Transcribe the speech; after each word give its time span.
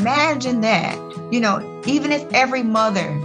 Imagine 0.00 0.60
that. 0.60 0.98
You 1.32 1.40
know, 1.40 1.82
even 1.86 2.12
if 2.12 2.30
every 2.32 2.62
mother 2.62 3.18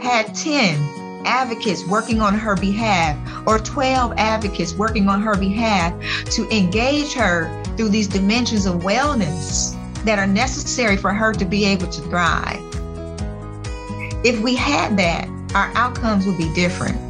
had 0.00 0.34
10 0.34 1.22
advocates 1.26 1.84
working 1.86 2.20
on 2.20 2.34
her 2.34 2.56
behalf 2.56 3.16
or 3.46 3.58
12 3.58 4.14
advocates 4.16 4.72
working 4.72 5.08
on 5.08 5.20
her 5.20 5.36
behalf 5.36 5.92
to 6.30 6.48
engage 6.48 7.12
her 7.12 7.62
through 7.76 7.90
these 7.90 8.08
dimensions 8.08 8.64
of 8.64 8.76
wellness 8.76 9.74
that 10.04 10.18
are 10.18 10.26
necessary 10.26 10.96
for 10.96 11.12
her 11.12 11.32
to 11.34 11.44
be 11.44 11.66
able 11.66 11.88
to 11.88 12.00
thrive. 12.02 12.62
If 14.24 14.40
we 14.40 14.56
had 14.56 14.96
that, 14.96 15.28
our 15.54 15.70
outcomes 15.74 16.26
would 16.26 16.38
be 16.38 16.52
different. 16.54 17.07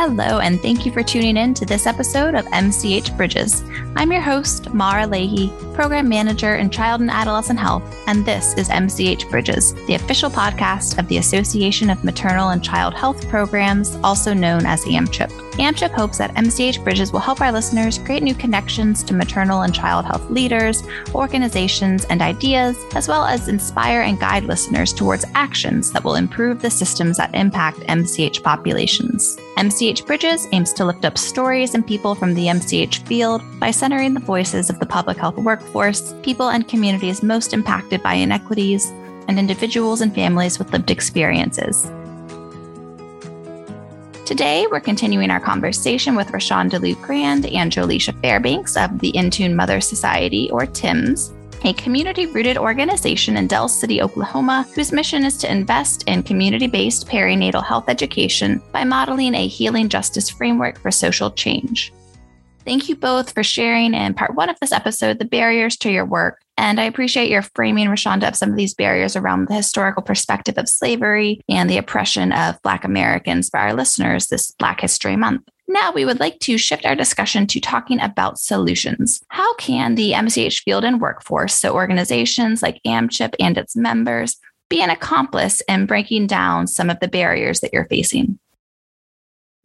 Hello, 0.00 0.38
and 0.38 0.60
thank 0.62 0.86
you 0.86 0.92
for 0.92 1.02
tuning 1.02 1.36
in 1.36 1.54
to 1.54 1.66
this 1.66 1.84
episode 1.84 2.36
of 2.36 2.44
MCH 2.52 3.16
Bridges. 3.16 3.64
I'm 3.96 4.12
your 4.12 4.20
host, 4.20 4.72
Mara 4.72 5.04
Leahy, 5.08 5.48
Program 5.78 6.08
Manager 6.08 6.56
in 6.56 6.70
Child 6.70 7.02
and 7.02 7.08
Adolescent 7.08 7.60
Health, 7.60 7.84
and 8.08 8.26
this 8.26 8.52
is 8.54 8.68
MCH 8.68 9.30
Bridges, 9.30 9.74
the 9.86 9.94
official 9.94 10.28
podcast 10.28 10.98
of 10.98 11.06
the 11.06 11.18
Association 11.18 11.88
of 11.88 12.02
Maternal 12.02 12.48
and 12.48 12.64
Child 12.64 12.94
Health 12.94 13.28
Programs, 13.28 13.94
also 14.02 14.34
known 14.34 14.66
as 14.66 14.84
AMCHP. 14.86 15.48
AMCHP 15.58 15.90
hopes 15.90 16.18
that 16.18 16.34
MCH 16.34 16.82
Bridges 16.84 17.12
will 17.12 17.18
help 17.18 17.40
our 17.40 17.50
listeners 17.50 17.98
create 17.98 18.22
new 18.22 18.34
connections 18.34 19.02
to 19.02 19.12
maternal 19.12 19.62
and 19.62 19.74
child 19.74 20.04
health 20.04 20.30
leaders, 20.30 20.84
organizations, 21.16 22.04
and 22.06 22.22
ideas, 22.22 22.76
as 22.94 23.08
well 23.08 23.24
as 23.24 23.48
inspire 23.48 24.02
and 24.02 24.20
guide 24.20 24.44
listeners 24.44 24.92
towards 24.92 25.24
actions 25.34 25.90
that 25.90 26.04
will 26.04 26.14
improve 26.14 26.62
the 26.62 26.70
systems 26.70 27.16
that 27.16 27.34
impact 27.34 27.78
MCH 27.80 28.40
populations. 28.42 29.36
MCH 29.56 30.06
Bridges 30.06 30.46
aims 30.52 30.72
to 30.74 30.84
lift 30.84 31.04
up 31.04 31.18
stories 31.18 31.74
and 31.74 31.84
people 31.84 32.14
from 32.14 32.34
the 32.34 32.46
MCH 32.46 33.04
field 33.08 33.42
by 33.58 33.72
centering 33.72 34.14
the 34.14 34.20
voices 34.20 34.70
of 34.70 34.78
the 34.78 34.86
public 34.86 35.16
health 35.16 35.36
workforce, 35.38 35.67
people 36.22 36.48
and 36.48 36.66
communities 36.66 37.22
most 37.22 37.52
impacted 37.52 38.02
by 38.02 38.14
inequities, 38.14 38.92
and 39.28 39.38
individuals 39.38 40.00
and 40.00 40.14
families 40.14 40.58
with 40.58 40.72
lived 40.72 40.90
experiences. 40.90 41.90
Today, 44.24 44.66
we're 44.70 44.80
continuing 44.80 45.30
our 45.30 45.40
conversation 45.40 46.14
with 46.14 46.28
Rashonda 46.28 46.80
Lou 46.80 46.94
Grand 46.96 47.46
and 47.46 47.72
Jolisha 47.72 48.18
Fairbanks 48.20 48.76
of 48.76 48.98
the 48.98 49.12
InTune 49.12 49.54
Mother 49.54 49.80
Society, 49.80 50.50
or 50.50 50.66
TIMS, 50.66 51.32
a 51.64 51.72
community 51.74 52.26
rooted 52.26 52.56
organization 52.56 53.36
in 53.36 53.46
Del 53.46 53.68
City, 53.68 54.02
Oklahoma, 54.02 54.66
whose 54.74 54.92
mission 54.92 55.24
is 55.24 55.36
to 55.38 55.50
invest 55.50 56.04
in 56.06 56.22
community 56.22 56.66
based 56.66 57.08
perinatal 57.08 57.64
health 57.64 57.88
education 57.88 58.62
by 58.70 58.84
modeling 58.84 59.34
a 59.34 59.46
healing 59.46 59.88
justice 59.88 60.28
framework 60.28 60.78
for 60.78 60.90
social 60.90 61.30
change. 61.30 61.92
Thank 62.64 62.88
you 62.88 62.96
both 62.96 63.32
for 63.32 63.42
sharing 63.42 63.94
in 63.94 64.14
part 64.14 64.34
one 64.34 64.48
of 64.50 64.58
this 64.60 64.72
episode 64.72 65.18
the 65.18 65.24
barriers 65.24 65.76
to 65.78 65.90
your 65.90 66.04
work. 66.04 66.40
And 66.58 66.80
I 66.80 66.84
appreciate 66.84 67.30
your 67.30 67.42
framing, 67.42 67.88
Rashonda, 67.88 68.28
of 68.28 68.36
some 68.36 68.50
of 68.50 68.56
these 68.56 68.74
barriers 68.74 69.16
around 69.16 69.48
the 69.48 69.54
historical 69.54 70.02
perspective 70.02 70.58
of 70.58 70.68
slavery 70.68 71.40
and 71.48 71.70
the 71.70 71.78
oppression 71.78 72.32
of 72.32 72.60
Black 72.62 72.84
Americans 72.84 73.48
for 73.48 73.58
our 73.58 73.72
listeners 73.72 74.26
this 74.26 74.50
Black 74.58 74.80
History 74.80 75.16
Month. 75.16 75.48
Now, 75.68 75.92
we 75.92 76.04
would 76.04 76.18
like 76.18 76.40
to 76.40 76.58
shift 76.58 76.84
our 76.84 76.96
discussion 76.96 77.46
to 77.46 77.60
talking 77.60 78.00
about 78.00 78.38
solutions. 78.38 79.22
How 79.28 79.54
can 79.54 79.94
the 79.94 80.12
MCH 80.12 80.62
field 80.62 80.82
and 80.82 81.00
workforce, 81.00 81.54
so 81.54 81.74
organizations 81.74 82.62
like 82.62 82.80
AMCHP 82.86 83.34
and 83.38 83.56
its 83.56 83.76
members, 83.76 84.36
be 84.68 84.82
an 84.82 84.90
accomplice 84.90 85.60
in 85.68 85.86
breaking 85.86 86.26
down 86.26 86.66
some 86.66 86.90
of 86.90 86.98
the 87.00 87.08
barriers 87.08 87.60
that 87.60 87.72
you're 87.72 87.86
facing? 87.86 88.38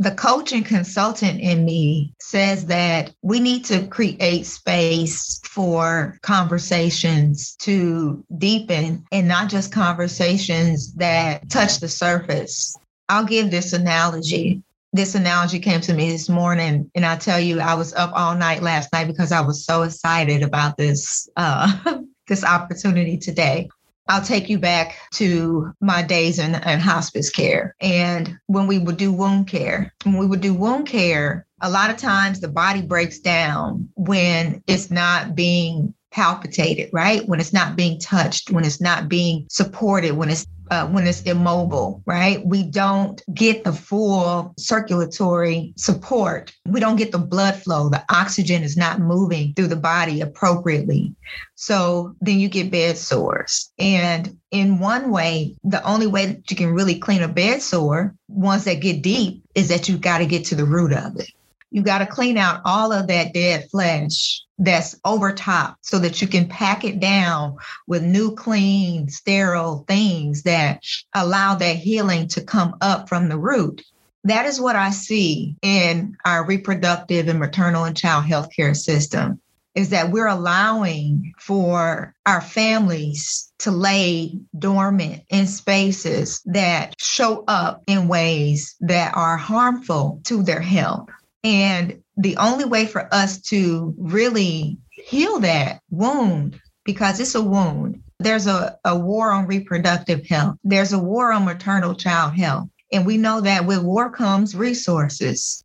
The 0.03 0.11
coach 0.11 0.51
and 0.51 0.65
consultant 0.65 1.39
in 1.39 1.63
me 1.63 2.13
says 2.19 2.65
that 2.65 3.13
we 3.21 3.39
need 3.39 3.63
to 3.65 3.87
create 3.87 4.45
space 4.45 5.39
for 5.45 6.19
conversations 6.21 7.55
to 7.55 8.23
deepen 8.37 9.05
and 9.13 9.27
not 9.27 9.49
just 9.49 9.71
conversations 9.71 10.93
that 10.95 11.49
touch 11.49 11.80
the 11.80 11.87
surface. 11.87 12.75
I'll 13.08 13.25
give 13.25 13.49
this 13.49 13.71
analogy. 13.71 14.61
This 14.92 15.15
analogy 15.15 15.59
came 15.59 15.81
to 15.81 15.93
me 15.93 16.11
this 16.11 16.30
morning, 16.30 16.92
and 16.93 17.05
I 17.05 17.15
tell 17.15 17.39
you, 17.39 17.59
I 17.59 17.73
was 17.73 17.93
up 17.93 18.11
all 18.13 18.36
night 18.36 18.61
last 18.61 18.92
night 18.92 19.08
because 19.08 19.31
I 19.31 19.42
was 19.42 19.65
so 19.65 19.83
excited 19.83 20.43
about 20.43 20.77
this 20.77 21.30
uh, 21.37 22.02
this 22.27 22.43
opportunity 22.43 23.17
today. 23.17 23.69
I'll 24.08 24.21
take 24.21 24.49
you 24.49 24.59
back 24.59 24.97
to 25.14 25.73
my 25.80 26.02
days 26.02 26.39
in, 26.39 26.55
in 26.55 26.80
hospice 26.80 27.30
care. 27.30 27.75
And 27.80 28.37
when 28.47 28.67
we 28.67 28.77
would 28.77 28.97
do 28.97 29.14
wound 29.14 29.47
care, 29.47 29.93
when 30.03 30.17
we 30.17 30.27
would 30.27 30.41
do 30.41 30.53
wound 30.53 30.87
care, 30.87 31.47
a 31.61 31.69
lot 31.69 31.89
of 31.89 31.97
times 31.97 32.39
the 32.39 32.49
body 32.49 32.81
breaks 32.81 33.19
down 33.19 33.89
when 33.95 34.61
it's 34.67 34.92
not 34.92 35.36
being 35.36 35.93
palpitated, 36.13 36.89
right? 36.93 37.27
When 37.27 37.39
it's 37.39 37.53
not 37.53 37.75
being 37.75 37.99
touched, 37.99 38.51
when 38.51 38.63
it's 38.63 38.79
not 38.79 39.09
being 39.09 39.47
supported, 39.49 40.11
when 40.11 40.29
it's 40.29 40.47
uh, 40.71 40.87
when 40.87 41.05
it's 41.05 41.21
immobile, 41.23 42.01
right? 42.05 42.43
We 42.45 42.63
don't 42.63 43.21
get 43.33 43.63
the 43.63 43.73
full 43.73 44.53
circulatory 44.57 45.73
support. 45.75 46.53
We 46.65 46.79
don't 46.79 46.95
get 46.95 47.11
the 47.11 47.19
blood 47.19 47.55
flow. 47.55 47.89
The 47.89 48.03
oxygen 48.09 48.63
is 48.63 48.77
not 48.77 48.99
moving 48.99 49.53
through 49.53 49.67
the 49.67 49.75
body 49.75 50.21
appropriately. 50.21 51.13
So 51.55 52.15
then 52.21 52.39
you 52.39 52.47
get 52.47 52.71
bed 52.71 52.97
sores. 52.97 53.71
And 53.77 54.37
in 54.51 54.80
one 54.80 55.11
way, 55.11 55.55
the 55.63 55.83
only 55.83 56.07
way 56.07 56.27
that 56.27 56.49
you 56.49 56.55
can 56.57 56.73
really 56.73 56.97
clean 56.97 57.21
a 57.21 57.27
bed 57.27 57.61
sore, 57.61 58.15
ones 58.27 58.63
that 58.63 58.81
get 58.81 59.01
deep, 59.01 59.43
is 59.53 59.67
that 59.67 59.89
you 59.89 59.97
got 59.97 60.19
to 60.19 60.25
get 60.25 60.45
to 60.45 60.55
the 60.55 60.65
root 60.65 60.93
of 60.93 61.19
it. 61.19 61.30
You 61.73 61.82
got 61.82 61.98
to 61.98 62.06
clean 62.06 62.38
out 62.38 62.61
all 62.66 62.92
of 62.92 63.08
that 63.08 63.34
dead 63.34 63.67
flesh 63.72 64.44
that's 64.60 64.95
over 65.04 65.34
top 65.34 65.78
so 65.82 65.98
that 65.98 66.22
you 66.22 66.28
can 66.28 66.48
pack 66.48 66.84
it 66.84 67.00
down 67.00 67.58
with 67.88 68.04
new, 68.04 68.36
clean, 68.36 69.10
sterile 69.10 69.84
things 69.88 70.44
that 70.44 70.84
allow 71.16 71.56
that 71.56 71.78
healing 71.78 72.28
to 72.28 72.44
come 72.44 72.76
up 72.80 73.10
from 73.10 73.28
the 73.28 73.39
root. 73.39 73.82
That 74.23 74.45
is 74.45 74.61
what 74.61 74.76
I 74.76 74.92
see 74.92 75.56
in 75.64 76.16
our 76.23 76.45
reproductive 76.45 77.28
and 77.28 77.39
maternal 77.39 77.86
and 77.86 77.98
child 77.98 78.26
health 78.26 78.50
care 78.55 78.76
system 78.76 79.42
is 79.73 79.90
that 79.90 80.11
we're 80.11 80.28
allowing 80.28 81.34
for 81.40 82.14
our 82.28 82.42
families 82.42 83.52
to 83.58 83.72
lay 83.72 84.40
dormant 84.60 85.23
in 85.32 85.48
spaces 85.48 86.40
that 86.45 86.94
show 87.00 87.44
up 87.48 87.82
in 87.88 88.08
ways 88.08 88.76
that 88.82 89.17
are 89.17 89.38
harmful 89.38 90.22
to 90.26 90.44
their 90.44 90.61
health. 90.61 91.10
And 91.43 92.02
the 92.15 92.37
only 92.37 92.65
way 92.65 92.86
for 92.86 93.08
us 93.14 93.42
to 93.42 93.93
really 93.98 94.77
heal 94.89 95.39
that 95.39 95.81
wound, 95.89 96.59
because 96.86 97.20
it's 97.20 97.36
a 97.36 97.42
wound, 97.42 98.02
there's 98.20 98.48
a, 98.48 98.77
a 98.86 98.98
war 98.98 99.31
on 99.31 99.48
reproductive 99.48 100.26
health, 100.26 100.55
there's 100.64 100.93
a 100.93 100.99
war 100.99 101.31
on 101.33 101.45
maternal 101.45 101.95
child 101.95 102.36
health. 102.36 102.70
And 102.92 103.05
we 103.05 103.17
know 103.17 103.42
that 103.42 103.65
with 103.65 103.81
war 103.81 104.09
comes 104.11 104.55
resources. 104.55 105.64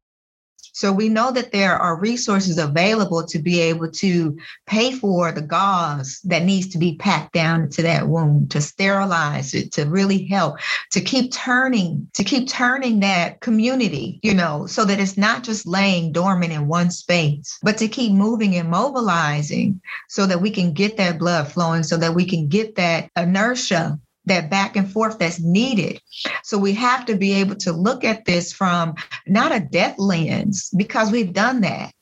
So 0.79 0.93
we 0.93 1.09
know 1.09 1.33
that 1.33 1.51
there 1.51 1.77
are 1.77 1.99
resources 1.99 2.57
available 2.57 3.27
to 3.27 3.41
be 3.41 3.61
able 3.63 3.91
to 3.91 4.39
pay 4.67 4.93
for 4.93 5.33
the 5.33 5.43
gauze 5.43 6.21
that 6.23 6.45
needs 6.45 6.69
to 6.69 6.79
be 6.79 6.95
packed 6.95 7.33
down 7.33 7.63
into 7.63 7.83
that 7.83 8.07
wound, 8.07 8.53
to 8.53 8.61
sterilize 8.61 9.55
it, 9.55 9.73
to 9.73 9.87
really 9.87 10.29
help, 10.29 10.61
to 10.93 11.01
keep 11.01 11.33
turning, 11.33 12.09
to 12.15 12.23
keep 12.23 12.47
turning 12.49 13.01
that 13.01 13.41
community, 13.41 14.21
you 14.23 14.33
know, 14.33 14.67
so 14.67 14.85
that 14.85 15.01
it's 15.01 15.19
not 15.19 15.43
just 15.43 15.67
laying 15.67 16.13
dormant 16.13 16.53
in 16.53 16.69
one 16.69 16.93
space, 16.93 17.59
but 17.61 17.77
to 17.79 17.89
keep 17.89 18.13
moving 18.13 18.55
and 18.55 18.71
mobilizing 18.71 19.81
so 20.09 20.27
that 20.27 20.41
we 20.41 20.49
can 20.49 20.73
get 20.73 20.97
that 20.97 21.19
blood 21.19 21.49
flowing, 21.49 21.83
so 21.83 21.97
that 21.97 22.15
we 22.15 22.25
can 22.25 22.47
get 22.47 22.77
that 22.77 23.11
inertia 23.17 23.99
that 24.29 24.51
back 24.51 24.77
and 24.77 24.91
forth 24.91 25.19
that's 25.19 25.41
needed. 25.41 26.01
So 26.49 26.57
we 26.57 26.73
have 26.73 27.05
to 27.05 27.15
be 27.15 27.35
able 27.35 27.57
to 27.57 27.73
look 27.73 28.05
at 28.05 28.25
this 28.25 28.55
from 28.55 28.95
not 29.27 29.53
a 29.53 29.61
death 29.61 29.99
lens 29.99 30.71
because 30.75 31.13
we've 31.13 31.35
done 31.35 31.61
that 31.61 31.93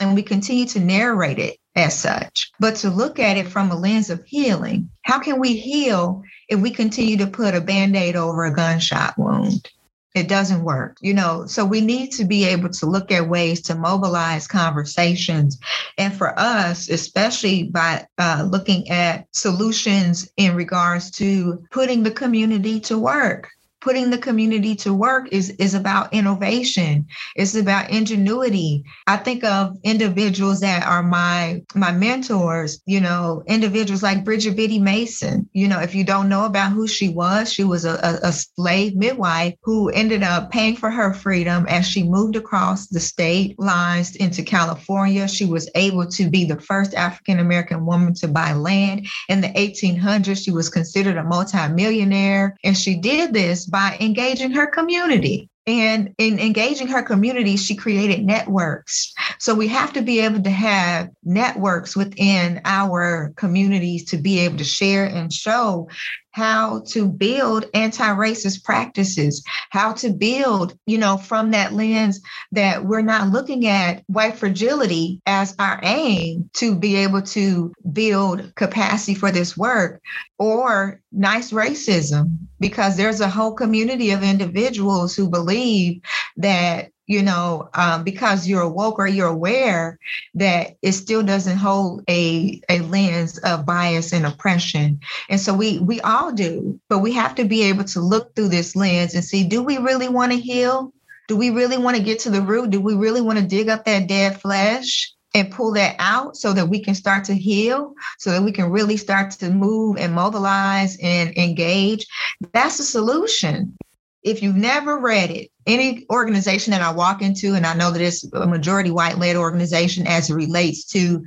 and 0.00 0.14
we 0.14 0.22
continue 0.22 0.64
to 0.68 0.80
narrate 0.80 1.38
it 1.38 1.58
as 1.76 1.98
such, 1.98 2.50
but 2.58 2.76
to 2.76 2.88
look 2.88 3.18
at 3.18 3.36
it 3.36 3.46
from 3.46 3.70
a 3.70 3.76
lens 3.76 4.08
of 4.08 4.24
healing. 4.24 4.88
How 5.02 5.18
can 5.18 5.38
we 5.38 5.54
heal 5.54 6.22
if 6.48 6.58
we 6.58 6.70
continue 6.70 7.18
to 7.18 7.26
put 7.26 7.54
a 7.54 7.60
band 7.60 7.94
aid 7.94 8.16
over 8.16 8.46
a 8.46 8.54
gunshot 8.54 9.18
wound? 9.18 9.68
it 10.12 10.26
doesn't 10.26 10.64
work 10.64 10.96
you 11.00 11.14
know 11.14 11.46
so 11.46 11.64
we 11.64 11.80
need 11.80 12.10
to 12.10 12.24
be 12.24 12.44
able 12.44 12.68
to 12.68 12.84
look 12.84 13.12
at 13.12 13.28
ways 13.28 13.60
to 13.60 13.76
mobilize 13.76 14.48
conversations 14.48 15.56
and 15.98 16.12
for 16.12 16.36
us 16.36 16.88
especially 16.88 17.62
by 17.62 18.04
uh, 18.18 18.44
looking 18.50 18.90
at 18.90 19.24
solutions 19.30 20.28
in 20.36 20.56
regards 20.56 21.12
to 21.12 21.62
putting 21.70 22.02
the 22.02 22.10
community 22.10 22.80
to 22.80 22.98
work 22.98 23.48
putting 23.80 24.10
the 24.10 24.18
community 24.18 24.74
to 24.76 24.92
work 24.92 25.28
is, 25.32 25.50
is 25.50 25.74
about 25.74 26.12
innovation. 26.12 27.06
It's 27.36 27.54
about 27.54 27.90
ingenuity. 27.90 28.84
I 29.06 29.16
think 29.16 29.44
of 29.44 29.76
individuals 29.84 30.60
that 30.60 30.86
are 30.86 31.02
my 31.02 31.62
my 31.74 31.92
mentors, 31.92 32.80
you 32.86 33.00
know, 33.00 33.42
individuals 33.46 34.02
like 34.02 34.24
Bridget 34.24 34.56
Biddy 34.56 34.78
Mason. 34.78 35.48
You 35.52 35.68
know, 35.68 35.80
if 35.80 35.94
you 35.94 36.04
don't 36.04 36.28
know 36.28 36.44
about 36.44 36.72
who 36.72 36.86
she 36.86 37.08
was, 37.08 37.52
she 37.52 37.64
was 37.64 37.84
a, 37.84 37.94
a, 38.02 38.28
a 38.28 38.32
slave 38.32 38.96
midwife 38.96 39.54
who 39.62 39.88
ended 39.90 40.22
up 40.22 40.50
paying 40.50 40.76
for 40.76 40.90
her 40.90 41.14
freedom 41.14 41.66
as 41.68 41.86
she 41.86 42.02
moved 42.02 42.36
across 42.36 42.88
the 42.88 43.00
state 43.00 43.58
lines 43.58 44.16
into 44.16 44.42
California. 44.42 45.26
She 45.28 45.46
was 45.46 45.70
able 45.74 46.06
to 46.06 46.28
be 46.28 46.44
the 46.44 46.60
first 46.60 46.94
African 46.94 47.38
American 47.38 47.86
woman 47.86 48.14
to 48.14 48.28
buy 48.28 48.52
land. 48.52 49.06
In 49.28 49.40
the 49.40 49.48
1800s, 49.48 50.44
she 50.44 50.50
was 50.50 50.68
considered 50.68 51.16
a 51.16 51.24
multimillionaire. 51.24 52.56
And 52.64 52.76
she 52.76 52.96
did 52.96 53.32
this 53.32 53.66
by 53.70 53.96
engaging 54.00 54.52
her 54.52 54.66
community. 54.66 55.48
And 55.66 56.14
in 56.18 56.40
engaging 56.40 56.88
her 56.88 57.02
community, 57.02 57.56
she 57.56 57.76
created 57.76 58.24
networks. 58.24 59.12
So 59.38 59.54
we 59.54 59.68
have 59.68 59.92
to 59.92 60.02
be 60.02 60.20
able 60.20 60.42
to 60.42 60.50
have 60.50 61.10
networks 61.22 61.94
within 61.94 62.60
our 62.64 63.32
communities 63.36 64.06
to 64.06 64.16
be 64.16 64.40
able 64.40 64.56
to 64.58 64.64
share 64.64 65.04
and 65.04 65.32
show 65.32 65.88
how 66.32 66.82
to 66.86 67.08
build 67.08 67.66
anti-racist 67.74 68.62
practices 68.64 69.42
how 69.70 69.92
to 69.92 70.10
build 70.10 70.76
you 70.86 70.98
know 70.98 71.16
from 71.16 71.50
that 71.50 71.72
lens 71.72 72.20
that 72.52 72.84
we're 72.84 73.02
not 73.02 73.28
looking 73.28 73.66
at 73.66 74.02
white 74.06 74.36
fragility 74.36 75.20
as 75.26 75.54
our 75.58 75.80
aim 75.82 76.48
to 76.52 76.74
be 76.76 76.96
able 76.96 77.22
to 77.22 77.72
build 77.92 78.54
capacity 78.54 79.14
for 79.14 79.30
this 79.30 79.56
work 79.56 80.00
or 80.38 81.00
nice 81.12 81.50
racism 81.50 82.38
because 82.60 82.96
there's 82.96 83.20
a 83.20 83.28
whole 83.28 83.52
community 83.52 84.10
of 84.10 84.22
individuals 84.22 85.14
who 85.16 85.28
believe 85.28 86.00
that 86.36 86.89
you 87.10 87.22
know, 87.22 87.68
um, 87.74 88.04
because 88.04 88.46
you're 88.46 88.68
woke 88.68 89.00
or 89.00 89.08
you're 89.08 89.26
aware 89.26 89.98
that 90.34 90.76
it 90.80 90.92
still 90.92 91.24
doesn't 91.24 91.56
hold 91.56 92.04
a, 92.08 92.62
a 92.68 92.78
lens 92.82 93.36
of 93.38 93.66
bias 93.66 94.12
and 94.12 94.24
oppression. 94.24 95.00
And 95.28 95.40
so 95.40 95.52
we 95.52 95.80
we 95.80 96.00
all 96.02 96.30
do, 96.30 96.78
but 96.88 97.00
we 97.00 97.10
have 97.14 97.34
to 97.34 97.44
be 97.44 97.64
able 97.64 97.82
to 97.82 98.00
look 98.00 98.36
through 98.36 98.50
this 98.50 98.76
lens 98.76 99.16
and 99.16 99.24
see, 99.24 99.42
do 99.42 99.60
we 99.60 99.78
really 99.78 100.08
want 100.08 100.30
to 100.30 100.38
heal? 100.38 100.92
Do 101.26 101.36
we 101.36 101.50
really 101.50 101.78
want 101.78 101.96
to 101.96 102.02
get 102.02 102.20
to 102.20 102.30
the 102.30 102.42
root? 102.42 102.70
Do 102.70 102.80
we 102.80 102.94
really 102.94 103.20
want 103.20 103.40
to 103.40 103.44
dig 103.44 103.68
up 103.68 103.84
that 103.84 104.06
dead 104.06 104.40
flesh? 104.40 105.12
and 105.32 105.52
pull 105.52 105.72
that 105.74 105.94
out 106.00 106.36
so 106.36 106.52
that 106.52 106.68
we 106.68 106.80
can 106.80 106.92
start 106.92 107.22
to 107.22 107.34
heal, 107.34 107.94
so 108.18 108.32
that 108.32 108.42
we 108.42 108.50
can 108.50 108.68
really 108.68 108.96
start 108.96 109.30
to 109.30 109.48
move 109.48 109.96
and 109.96 110.12
mobilize 110.12 110.98
and 111.00 111.30
engage. 111.38 112.04
That's 112.52 112.80
a 112.80 112.82
solution 112.82 113.78
if 114.22 114.42
you've 114.42 114.56
never 114.56 114.98
read 114.98 115.30
it, 115.30 115.50
any 115.66 116.06
organization 116.10 116.72
that 116.72 116.82
I 116.82 116.92
walk 116.92 117.22
into, 117.22 117.54
and 117.54 117.66
I 117.66 117.74
know 117.74 117.90
that 117.90 118.02
it's 118.02 118.24
a 118.32 118.46
majority 118.46 118.90
white 118.90 119.18
led 119.18 119.36
organization 119.36 120.06
as 120.06 120.28
it 120.28 120.34
relates 120.34 120.84
to 120.86 121.24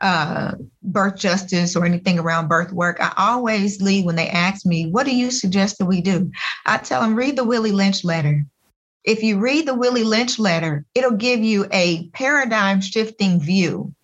uh, 0.00 0.52
birth 0.82 1.16
justice 1.16 1.76
or 1.76 1.84
anything 1.84 2.18
around 2.18 2.48
birth 2.48 2.72
work, 2.72 2.98
I 3.00 3.12
always 3.16 3.82
leave 3.82 4.04
when 4.04 4.16
they 4.16 4.28
ask 4.28 4.64
me, 4.64 4.86
What 4.86 5.04
do 5.04 5.14
you 5.14 5.30
suggest 5.30 5.78
that 5.78 5.86
we 5.86 6.00
do? 6.00 6.30
I 6.64 6.78
tell 6.78 7.02
them, 7.02 7.14
read 7.14 7.36
the 7.36 7.44
Willie 7.44 7.72
Lynch 7.72 8.04
letter. 8.04 8.44
If 9.04 9.22
you 9.22 9.38
read 9.38 9.66
the 9.66 9.74
Willie 9.74 10.04
Lynch 10.04 10.38
letter, 10.38 10.84
it'll 10.94 11.12
give 11.12 11.40
you 11.40 11.66
a 11.72 12.08
paradigm 12.08 12.80
shifting 12.80 13.40
view 13.40 13.94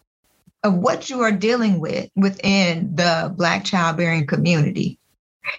of 0.62 0.74
what 0.74 1.08
you 1.08 1.20
are 1.20 1.32
dealing 1.32 1.80
with 1.80 2.10
within 2.16 2.94
the 2.96 3.32
Black 3.36 3.64
childbearing 3.64 4.26
community. 4.26 4.98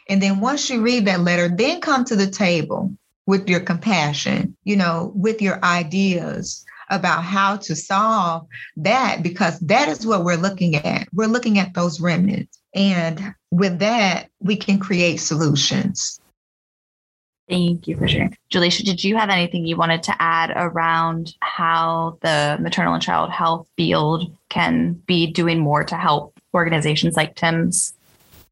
And 0.09 0.21
then 0.21 0.39
once 0.39 0.69
you 0.69 0.81
read 0.81 1.05
that 1.05 1.21
letter, 1.21 1.49
then 1.49 1.81
come 1.81 2.05
to 2.05 2.15
the 2.15 2.29
table 2.29 2.93
with 3.25 3.49
your 3.49 3.59
compassion, 3.59 4.55
you 4.63 4.75
know, 4.75 5.11
with 5.15 5.41
your 5.41 5.63
ideas 5.63 6.65
about 6.89 7.23
how 7.23 7.57
to 7.57 7.75
solve 7.75 8.47
that, 8.77 9.21
because 9.21 9.59
that 9.59 9.89
is 9.89 10.07
what 10.07 10.23
we're 10.23 10.37
looking 10.37 10.75
at. 10.75 11.07
We're 11.13 11.27
looking 11.27 11.59
at 11.59 11.73
those 11.73 11.99
remnants. 11.99 12.57
And 12.73 13.33
with 13.51 13.79
that, 13.79 14.29
we 14.39 14.55
can 14.55 14.79
create 14.79 15.17
solutions. 15.17 16.19
Thank 17.49 17.87
you 17.87 17.95
for 17.95 18.07
sharing. 18.07 18.35
Julisha, 18.51 18.83
did 18.83 19.03
you 19.03 19.15
have 19.15 19.29
anything 19.29 19.65
you 19.65 19.77
wanted 19.77 20.03
to 20.03 20.15
add 20.21 20.51
around 20.55 21.33
how 21.39 22.17
the 22.21 22.57
maternal 22.61 22.93
and 22.93 23.03
child 23.03 23.31
health 23.31 23.67
field 23.77 24.35
can 24.49 24.93
be 25.05 25.27
doing 25.27 25.59
more 25.59 25.83
to 25.85 25.95
help 25.95 26.39
organizations 26.53 27.15
like 27.15 27.35
TIMS? 27.35 27.93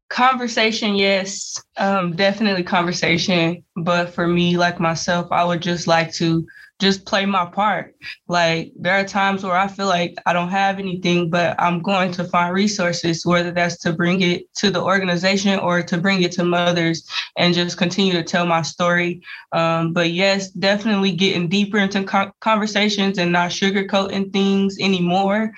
Conversation, 0.08 0.94
yes, 0.94 1.60
um, 1.78 2.14
definitely 2.14 2.62
conversation. 2.62 3.64
But 3.74 4.14
for 4.14 4.26
me, 4.28 4.56
like 4.56 4.78
myself, 4.78 5.26
I 5.32 5.44
would 5.44 5.60
just 5.60 5.88
like 5.88 6.12
to 6.14 6.46
just 6.78 7.06
play 7.06 7.26
my 7.26 7.46
part. 7.46 7.96
Like 8.28 8.72
there 8.78 8.94
are 8.94 9.04
times 9.04 9.42
where 9.42 9.56
I 9.56 9.66
feel 9.66 9.86
like 9.86 10.14
I 10.24 10.32
don't 10.32 10.50
have 10.50 10.78
anything, 10.78 11.28
but 11.28 11.60
I'm 11.60 11.82
going 11.82 12.12
to 12.12 12.24
find 12.24 12.54
resources, 12.54 13.26
whether 13.26 13.50
that's 13.50 13.78
to 13.78 13.94
bring 13.94 14.20
it 14.20 14.52
to 14.56 14.70
the 14.70 14.80
organization 14.82 15.58
or 15.58 15.82
to 15.82 15.98
bring 15.98 16.22
it 16.22 16.32
to 16.32 16.44
mothers 16.44 17.08
and 17.36 17.52
just 17.54 17.76
continue 17.76 18.12
to 18.12 18.22
tell 18.22 18.46
my 18.46 18.62
story. 18.62 19.22
Um, 19.52 19.92
but 19.92 20.10
yes, 20.12 20.50
definitely 20.50 21.12
getting 21.12 21.48
deeper 21.48 21.78
into 21.78 22.04
co- 22.04 22.30
conversations 22.40 23.18
and 23.18 23.32
not 23.32 23.50
sugarcoating 23.50 24.32
things 24.32 24.76
anymore. 24.78 25.52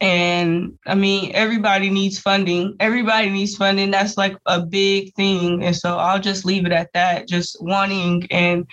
And 0.00 0.78
I 0.86 0.94
mean, 0.94 1.32
everybody 1.34 1.88
needs 1.88 2.18
funding. 2.18 2.76
Everybody 2.80 3.30
needs 3.30 3.56
funding. 3.56 3.90
That's 3.90 4.16
like 4.16 4.36
a 4.46 4.60
big 4.60 5.14
thing. 5.14 5.64
And 5.64 5.74
so 5.74 5.96
I'll 5.96 6.20
just 6.20 6.44
leave 6.44 6.66
it 6.66 6.72
at 6.72 6.92
that. 6.92 7.28
Just 7.28 7.56
wanting 7.62 8.26
and 8.30 8.66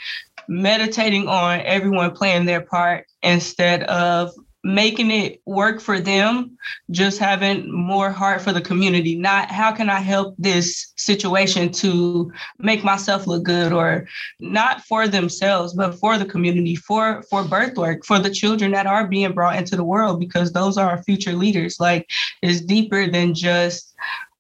meditating 0.48 1.28
on 1.28 1.62
everyone 1.62 2.12
playing 2.12 2.46
their 2.46 2.62
part 2.62 3.06
instead 3.22 3.84
of 3.84 4.32
making 4.64 5.12
it 5.12 5.42
work 5.46 5.82
for 5.82 6.00
them, 6.00 6.58
just 6.90 7.20
having 7.20 7.70
more 7.72 8.10
heart 8.10 8.42
for 8.42 8.54
the 8.54 8.62
community. 8.62 9.16
Not 9.16 9.52
how 9.52 9.74
can 9.74 9.90
I 9.90 10.00
help 10.00 10.36
this 10.38 10.94
situation 10.96 11.72
to 11.74 12.32
make 12.60 12.84
myself 12.84 13.28
look 13.28 13.44
good 13.44 13.74
or 13.74 14.08
not 14.40 14.82
for 14.82 15.08
themselves, 15.08 15.74
but 15.74 15.96
for 15.96 16.18
the 16.18 16.26
community, 16.26 16.76
for 16.76 17.24
for 17.30 17.44
birth 17.44 17.76
work, 17.78 18.06
for 18.06 18.20
the 18.20 18.30
children 18.30 18.72
that 18.72 18.88
are 18.88 19.08
being 19.08 19.34
brought 19.34 19.58
into 19.58 19.76
the 19.76 19.84
world, 19.84 20.20
because 20.20 20.54
those 20.54 20.78
are 20.78 20.90
our 20.90 21.04
future 21.04 21.34
leaders. 21.34 21.80
Like 21.80 22.10
it's 22.42 22.62
deeper 22.62 23.08
than 23.08 23.34
just 23.34 23.94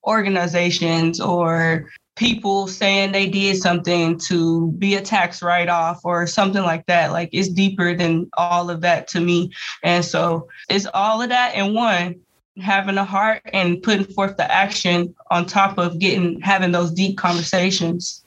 organizations 0.05 1.19
or 1.19 1.89
people 2.15 2.67
saying 2.67 3.11
they 3.11 3.27
did 3.27 3.57
something 3.57 4.19
to 4.19 4.71
be 4.73 4.95
a 4.95 5.01
tax 5.01 5.41
write 5.41 5.69
off 5.69 6.01
or 6.03 6.27
something 6.27 6.61
like 6.63 6.85
that. 6.85 7.11
Like 7.11 7.29
it's 7.31 7.49
deeper 7.49 7.95
than 7.95 8.29
all 8.37 8.69
of 8.69 8.81
that 8.81 9.07
to 9.09 9.19
me. 9.19 9.51
And 9.83 10.05
so 10.05 10.47
it's 10.69 10.87
all 10.93 11.21
of 11.21 11.29
that 11.29 11.55
in 11.55 11.73
one 11.73 12.19
having 12.61 12.97
a 12.97 13.03
heart 13.03 13.41
and 13.51 13.81
putting 13.81 14.05
forth 14.05 14.37
the 14.37 14.51
action 14.51 15.13
on 15.31 15.45
top 15.45 15.79
of 15.79 15.97
getting 15.99 16.39
having 16.41 16.71
those 16.71 16.91
deep 16.91 17.17
conversations. 17.17 18.23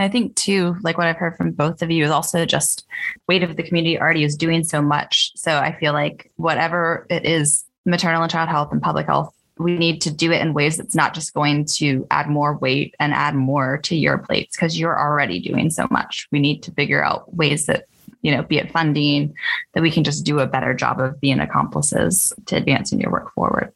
I 0.00 0.08
think 0.08 0.36
too, 0.36 0.76
like 0.82 0.96
what 0.96 1.08
I've 1.08 1.16
heard 1.16 1.36
from 1.36 1.50
both 1.50 1.82
of 1.82 1.90
you 1.90 2.04
is 2.04 2.12
also 2.12 2.46
just 2.46 2.86
weight 3.26 3.42
of 3.42 3.56
the 3.56 3.64
community 3.64 3.98
already 3.98 4.22
is 4.22 4.36
doing 4.36 4.62
so 4.62 4.80
much. 4.80 5.32
So 5.34 5.56
I 5.56 5.76
feel 5.76 5.92
like 5.92 6.30
whatever 6.36 7.06
it 7.10 7.26
is, 7.26 7.64
maternal 7.84 8.22
and 8.22 8.30
child 8.30 8.48
health 8.48 8.70
and 8.70 8.82
public 8.82 9.06
health 9.06 9.34
we 9.58 9.76
need 9.76 10.00
to 10.02 10.10
do 10.10 10.32
it 10.32 10.40
in 10.40 10.54
ways 10.54 10.76
that's 10.76 10.94
not 10.94 11.14
just 11.14 11.34
going 11.34 11.64
to 11.64 12.06
add 12.10 12.28
more 12.28 12.56
weight 12.56 12.94
and 12.98 13.12
add 13.12 13.34
more 13.34 13.78
to 13.78 13.96
your 13.96 14.18
plates 14.18 14.56
because 14.56 14.78
you're 14.78 14.98
already 14.98 15.40
doing 15.40 15.70
so 15.70 15.86
much. 15.90 16.28
We 16.30 16.38
need 16.38 16.62
to 16.64 16.72
figure 16.72 17.04
out 17.04 17.34
ways 17.34 17.66
that, 17.66 17.86
you 18.22 18.34
know, 18.34 18.42
be 18.42 18.58
it 18.58 18.70
funding, 18.72 19.34
that 19.74 19.82
we 19.82 19.90
can 19.90 20.04
just 20.04 20.24
do 20.24 20.38
a 20.38 20.46
better 20.46 20.74
job 20.74 21.00
of 21.00 21.20
being 21.20 21.40
accomplices 21.40 22.32
to 22.46 22.56
advancing 22.56 23.00
your 23.00 23.10
work 23.10 23.32
forward. 23.34 23.72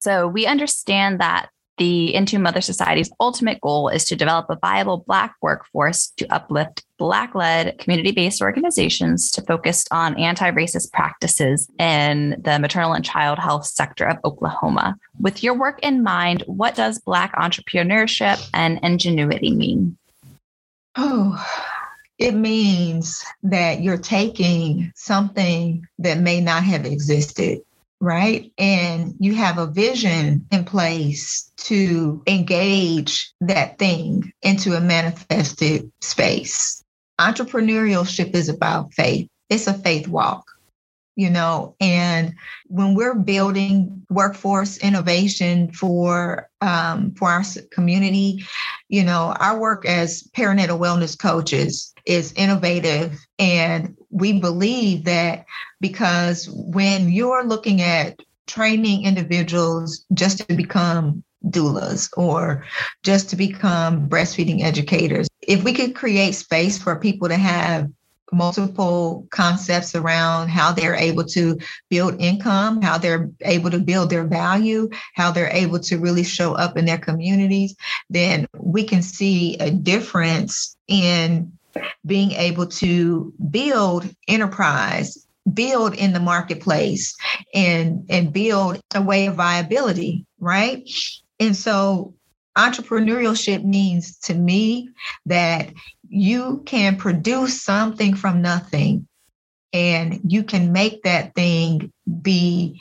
So 0.00 0.28
we 0.28 0.46
understand 0.46 1.20
that 1.20 1.48
the 1.78 2.12
InTune 2.14 2.42
Mother 2.42 2.60
Society's 2.60 3.10
ultimate 3.20 3.60
goal 3.60 3.88
is 3.88 4.04
to 4.04 4.16
develop 4.16 4.46
a 4.48 4.56
viable 4.56 4.98
Black 4.98 5.34
workforce 5.42 6.08
to 6.16 6.26
uplift 6.32 6.84
Black 6.98 7.34
led 7.34 7.78
community 7.78 8.12
based 8.12 8.40
organizations 8.40 9.30
to 9.32 9.42
focus 9.42 9.84
on 9.90 10.18
anti 10.18 10.50
racist 10.52 10.92
practices 10.92 11.68
in 11.78 12.40
the 12.40 12.58
maternal 12.58 12.92
and 12.92 13.04
child 13.04 13.38
health 13.38 13.66
sector 13.66 14.06
of 14.06 14.18
Oklahoma. 14.24 14.96
With 15.20 15.42
your 15.42 15.54
work 15.54 15.80
in 15.82 16.02
mind, 16.02 16.44
what 16.46 16.76
does 16.76 17.00
Black 17.00 17.34
entrepreneurship 17.34 18.48
and 18.54 18.78
ingenuity 18.82 19.50
mean? 19.50 19.96
Oh, 20.96 21.44
it 22.18 22.34
means 22.34 23.24
that 23.42 23.82
you're 23.82 23.98
taking 23.98 24.92
something 24.94 25.84
that 25.98 26.18
may 26.18 26.40
not 26.40 26.62
have 26.62 26.86
existed 26.86 27.62
right? 28.04 28.52
And 28.58 29.14
you 29.18 29.34
have 29.34 29.58
a 29.58 29.66
vision 29.66 30.46
in 30.50 30.64
place 30.64 31.50
to 31.58 32.22
engage 32.26 33.32
that 33.40 33.78
thing 33.78 34.32
into 34.42 34.74
a 34.74 34.80
manifested 34.80 35.90
space. 36.02 36.84
Entrepreneurship 37.20 38.34
is 38.34 38.48
about 38.48 38.92
faith, 38.92 39.28
it's 39.48 39.66
a 39.66 39.74
faith 39.74 40.08
walk. 40.08 40.44
you 41.16 41.30
know 41.30 41.74
and 41.80 42.34
when 42.66 42.94
we're 42.94 43.14
building 43.14 44.02
workforce 44.10 44.78
innovation 44.78 45.70
for 45.72 46.48
um, 46.60 47.12
for 47.14 47.30
our 47.30 47.44
community 47.70 48.44
you 48.88 49.04
know 49.04 49.34
our 49.38 49.58
work 49.58 49.86
as 49.86 50.22
perinatal 50.36 50.78
wellness 50.78 51.18
coaches 51.18 51.92
is 52.06 52.32
innovative 52.34 53.18
and 53.38 53.96
we 54.14 54.38
believe 54.38 55.04
that 55.04 55.44
because 55.80 56.48
when 56.48 57.10
you're 57.10 57.44
looking 57.44 57.82
at 57.82 58.20
training 58.46 59.04
individuals 59.04 60.06
just 60.14 60.46
to 60.48 60.54
become 60.54 61.22
doulas 61.48 62.08
or 62.16 62.64
just 63.02 63.28
to 63.28 63.36
become 63.36 64.08
breastfeeding 64.08 64.62
educators 64.62 65.28
if 65.42 65.62
we 65.62 65.74
could 65.74 65.94
create 65.94 66.34
space 66.34 66.78
for 66.78 66.98
people 66.98 67.28
to 67.28 67.36
have 67.36 67.90
multiple 68.32 69.26
concepts 69.30 69.94
around 69.94 70.48
how 70.48 70.72
they're 70.72 70.94
able 70.94 71.24
to 71.24 71.58
build 71.88 72.20
income, 72.20 72.82
how 72.82 72.98
they're 72.98 73.30
able 73.42 73.70
to 73.70 73.78
build 73.78 74.10
their 74.10 74.24
value, 74.24 74.88
how 75.14 75.30
they're 75.30 75.52
able 75.52 75.78
to 75.78 75.98
really 75.98 76.24
show 76.24 76.54
up 76.54 76.76
in 76.76 76.84
their 76.84 76.98
communities, 76.98 77.76
then 78.10 78.46
we 78.58 78.84
can 78.84 79.02
see 79.02 79.56
a 79.58 79.70
difference 79.70 80.76
in 80.88 81.52
being 82.06 82.32
able 82.32 82.66
to 82.66 83.32
build 83.50 84.08
enterprise 84.28 85.18
build 85.52 85.94
in 85.94 86.14
the 86.14 86.20
marketplace 86.20 87.14
and 87.52 88.06
and 88.08 88.32
build 88.32 88.80
a 88.94 89.02
way 89.02 89.26
of 89.26 89.34
viability 89.34 90.24
right? 90.44 90.88
And 91.40 91.56
so 91.56 92.14
entrepreneurship 92.56 93.64
means 93.64 94.18
to 94.18 94.34
me 94.34 94.90
that 95.26 95.72
you 96.08 96.62
can 96.66 96.96
produce 96.96 97.62
something 97.62 98.14
from 98.14 98.42
nothing 98.42 99.08
and 99.72 100.20
you 100.24 100.44
can 100.44 100.70
make 100.70 101.02
that 101.02 101.34
thing 101.34 101.92
be 102.22 102.80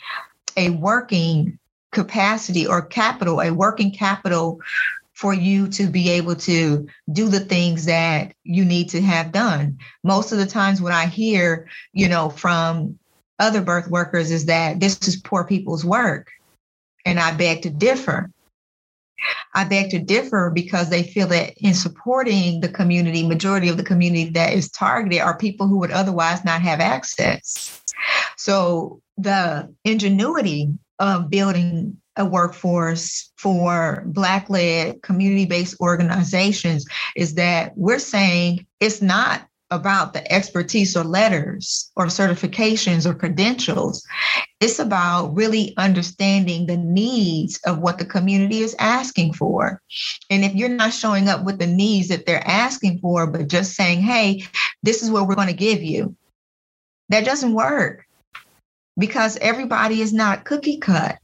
a 0.56 0.70
working 0.70 1.58
capacity 1.92 2.68
or 2.68 2.84
capital, 2.84 3.42
a 3.42 3.52
working 3.52 3.92
capital 3.92 4.60
for 5.14 5.34
you 5.34 5.68
to 5.68 5.88
be 5.88 6.10
able 6.10 6.36
to 6.36 6.88
do 7.12 7.30
the 7.30 7.40
things 7.40 7.86
that 7.86 8.34
you 8.44 8.66
need 8.66 8.90
to 8.90 9.02
have 9.02 9.32
done. 9.32 9.78
Most 10.04 10.32
of 10.32 10.40
the 10.40 10.46
times, 10.46 10.82
what 10.82 10.92
I 10.92 11.06
hear, 11.06 11.70
you 11.94 12.10
know, 12.10 12.30
from 12.30 12.98
other 13.40 13.62
birth 13.62 13.88
workers 13.90 14.32
is 14.32 14.46
that 14.46 14.80
this 14.80 15.08
is 15.08 15.18
poor 15.18 15.44
people's 15.44 15.86
work. 15.86 16.32
And 17.06 17.20
I 17.20 17.34
beg 17.34 17.62
to 17.64 17.70
differ. 17.70 18.32
I 19.54 19.64
beg 19.64 19.92
to 19.92 20.00
differ 20.00 20.52
because 20.54 20.90
they 20.90 21.04
feel 21.04 21.28
that 21.28 21.54
in 21.58 21.74
supporting 21.74 22.62
the 22.62 22.70
community, 22.70 23.26
majority 23.26 23.70
of 23.70 23.78
the 23.78 23.84
community 23.84 24.30
that 24.32 24.54
is 24.54 24.70
targeted 24.72 25.20
are 25.20 25.38
people 25.38 25.68
who 25.68 25.78
would 25.80 25.92
otherwise 25.92 26.44
not 26.44 26.62
have 26.62 26.80
access. 26.80 27.82
So 28.36 29.02
the 29.18 29.74
ingenuity 29.86 30.74
of 31.00 31.30
building 31.30 31.98
a 32.16 32.26
workforce 32.26 33.32
for 33.38 34.04
Black 34.06 34.50
led 34.50 35.02
community 35.02 35.46
based 35.46 35.80
organizations 35.80 36.86
is 37.16 37.36
that 37.36 37.74
we're 37.76 38.00
saying 38.00 38.66
it's 38.80 39.02
not 39.02 39.48
about 39.72 40.14
the 40.14 40.32
expertise 40.32 40.96
or 40.96 41.04
letters 41.04 41.92
or 41.96 42.06
certifications 42.06 43.08
or 43.08 43.16
credentials. 43.16 44.06
It's 44.60 44.78
about 44.78 45.36
really 45.36 45.74
understanding 45.78 46.68
the 46.68 46.78
needs 46.78 47.60
of 47.66 47.80
what 47.80 47.98
the 47.98 48.06
community 48.06 48.60
is 48.60 48.76
asking 48.78 49.34
for. 49.34 49.82
And 50.30 50.46
if 50.46 50.54
you're 50.54 50.70
not 50.70 50.94
showing 50.94 51.28
up 51.28 51.44
with 51.44 51.58
the 51.58 51.68
needs 51.68 52.10
that 52.10 52.26
they're 52.26 52.48
asking 52.48 53.00
for, 53.00 53.26
but 53.26 53.48
just 53.48 53.74
saying, 53.74 54.02
hey, 54.02 54.44
this 54.84 55.02
is 55.02 55.10
what 55.10 55.28
we're 55.28 55.36
going 55.36 55.48
to 55.48 55.54
give 55.54 55.82
you, 55.82 56.16
that 57.10 57.26
doesn't 57.26 57.54
work 57.54 58.06
because 58.98 59.38
everybody 59.38 60.02
is 60.02 60.14
not 60.14 60.46
cookie 60.46 60.78
cut 60.78 61.18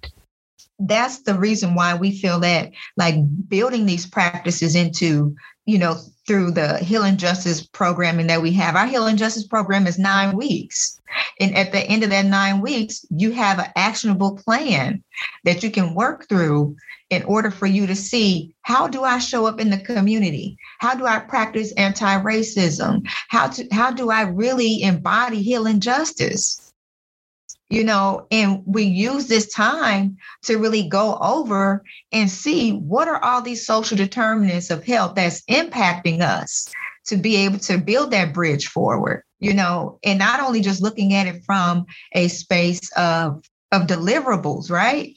that's 0.79 1.23
the 1.23 1.37
reason 1.37 1.75
why 1.75 1.95
we 1.95 2.17
feel 2.17 2.39
that 2.39 2.71
like 2.95 3.15
building 3.47 3.85
these 3.85 4.05
practices 4.05 4.75
into 4.75 5.35
you 5.65 5.77
know 5.77 5.97
through 6.25 6.51
the 6.51 6.77
healing 6.77 7.17
justice 7.17 7.65
programming 7.65 8.27
that 8.27 8.41
we 8.41 8.51
have. 8.53 8.75
Our 8.75 8.85
healing 8.85 9.17
justice 9.17 9.47
program 9.47 9.87
is 9.87 9.97
nine 9.97 10.37
weeks. 10.37 11.01
And 11.39 11.55
at 11.55 11.71
the 11.71 11.79
end 11.79 12.03
of 12.03 12.11
that 12.11 12.25
nine 12.25 12.61
weeks 12.61 13.03
you 13.09 13.31
have 13.31 13.59
an 13.59 13.71
actionable 13.75 14.37
plan 14.37 15.03
that 15.43 15.63
you 15.63 15.71
can 15.71 15.95
work 15.95 16.29
through 16.29 16.75
in 17.09 17.23
order 17.23 17.49
for 17.49 17.65
you 17.65 17.87
to 17.87 17.95
see 17.95 18.53
how 18.61 18.87
do 18.87 19.03
i 19.03 19.17
show 19.17 19.47
up 19.47 19.59
in 19.59 19.71
the 19.71 19.79
community? 19.79 20.57
How 20.79 20.93
do 20.93 21.05
i 21.05 21.19
practice 21.19 21.73
anti-racism? 21.73 23.01
How 23.29 23.47
to 23.47 23.67
how 23.71 23.91
do 23.91 24.11
i 24.11 24.21
really 24.21 24.83
embody 24.83 25.41
healing 25.41 25.79
justice 25.79 26.68
you 27.69 27.83
know, 27.83 28.25
and 28.31 28.63
we 28.65 28.83
use 28.83 29.27
this 29.27 29.53
time 29.53 30.17
to 30.43 30.57
really 30.57 30.87
go 30.87 31.17
over 31.21 31.83
and 32.11 32.29
see 32.29 32.73
what 32.73 33.07
are 33.07 33.23
all 33.23 33.41
these 33.41 33.65
social 33.65 33.95
determinants 33.95 34.71
of 34.71 34.83
health 34.83 35.15
that's 35.15 35.43
impacting 35.45 36.21
us 36.21 36.67
to 37.05 37.17
be 37.17 37.35
able 37.37 37.59
to 37.59 37.77
build 37.77 38.11
that 38.11 38.33
bridge 38.33 38.67
forward, 38.67 39.23
you 39.39 39.53
know, 39.53 39.99
and 40.03 40.19
not 40.19 40.39
only 40.39 40.61
just 40.61 40.81
looking 40.81 41.13
at 41.13 41.27
it 41.27 41.43
from 41.45 41.85
a 42.13 42.27
space 42.27 42.91
of 42.97 43.43
of 43.71 43.83
deliverables, 43.83 44.71
right? 44.71 45.15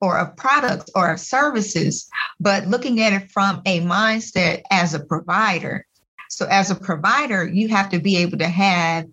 Or 0.00 0.18
of 0.18 0.36
products 0.36 0.90
or 0.94 1.12
of 1.12 1.20
services, 1.20 2.08
but 2.38 2.66
looking 2.66 3.00
at 3.00 3.14
it 3.14 3.30
from 3.30 3.62
a 3.64 3.80
mindset 3.80 4.62
as 4.70 4.92
a 4.92 5.00
provider. 5.00 5.86
So 6.28 6.46
as 6.46 6.70
a 6.70 6.74
provider, 6.74 7.48
you 7.48 7.68
have 7.68 7.88
to 7.90 7.98
be 7.98 8.18
able 8.18 8.38
to 8.38 8.48
have 8.48 9.06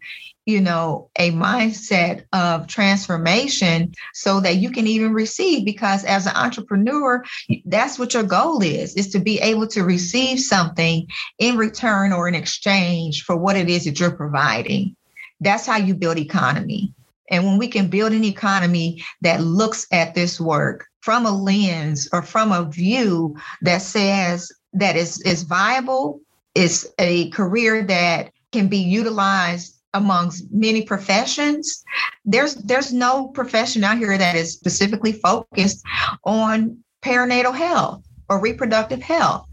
you 0.45 0.59
know, 0.59 1.09
a 1.17 1.31
mindset 1.31 2.25
of 2.33 2.67
transformation 2.67 3.93
so 4.13 4.39
that 4.41 4.57
you 4.57 4.71
can 4.71 4.88
even 4.88 5.13
receive. 5.13 5.65
Because 5.65 6.03
as 6.03 6.25
an 6.25 6.35
entrepreneur, 6.35 7.23
that's 7.65 7.97
what 7.97 8.13
your 8.13 8.23
goal 8.23 8.62
is, 8.62 8.95
is 8.95 9.09
to 9.09 9.19
be 9.19 9.39
able 9.39 9.67
to 9.67 9.83
receive 9.83 10.39
something 10.39 11.07
in 11.39 11.55
return 11.55 12.12
or 12.12 12.27
in 12.27 12.35
exchange 12.35 13.23
for 13.23 13.38
what 13.38 13.55
it 13.55 13.69
is 13.69 13.85
that 13.85 14.00
you're 14.00 14.12
providing. 14.12 14.95
That's 15.39 15.65
how 15.65 15.77
you 15.77 15.93
build 15.93 16.17
economy. 16.17 16.93
And 17.29 17.45
when 17.45 17.57
we 17.57 17.67
can 17.67 17.88
build 17.88 18.12
an 18.12 18.25
economy 18.25 19.03
that 19.21 19.41
looks 19.41 19.88
at 19.91 20.13
this 20.13 20.39
work 20.39 20.88
from 21.00 21.25
a 21.25 21.31
lens 21.31 22.07
or 22.12 22.21
from 22.21 22.51
a 22.51 22.65
view 22.65 23.35
that 23.62 23.81
says 23.81 24.51
that 24.73 24.95
is, 24.95 25.21
is 25.21 25.43
viable, 25.43 26.19
is 26.53 26.93
a 27.00 27.29
career 27.29 27.83
that 27.83 28.31
can 28.51 28.67
be 28.67 28.77
utilized 28.77 29.73
amongst 29.93 30.45
many 30.51 30.83
professions. 30.83 31.83
There's 32.25 32.55
there's 32.55 32.93
no 32.93 33.27
profession 33.27 33.83
out 33.83 33.97
here 33.97 34.17
that 34.17 34.35
is 34.35 34.53
specifically 34.53 35.13
focused 35.13 35.83
on 36.23 36.77
perinatal 37.01 37.55
health 37.55 38.03
or 38.29 38.39
reproductive 38.39 39.01
health 39.01 39.45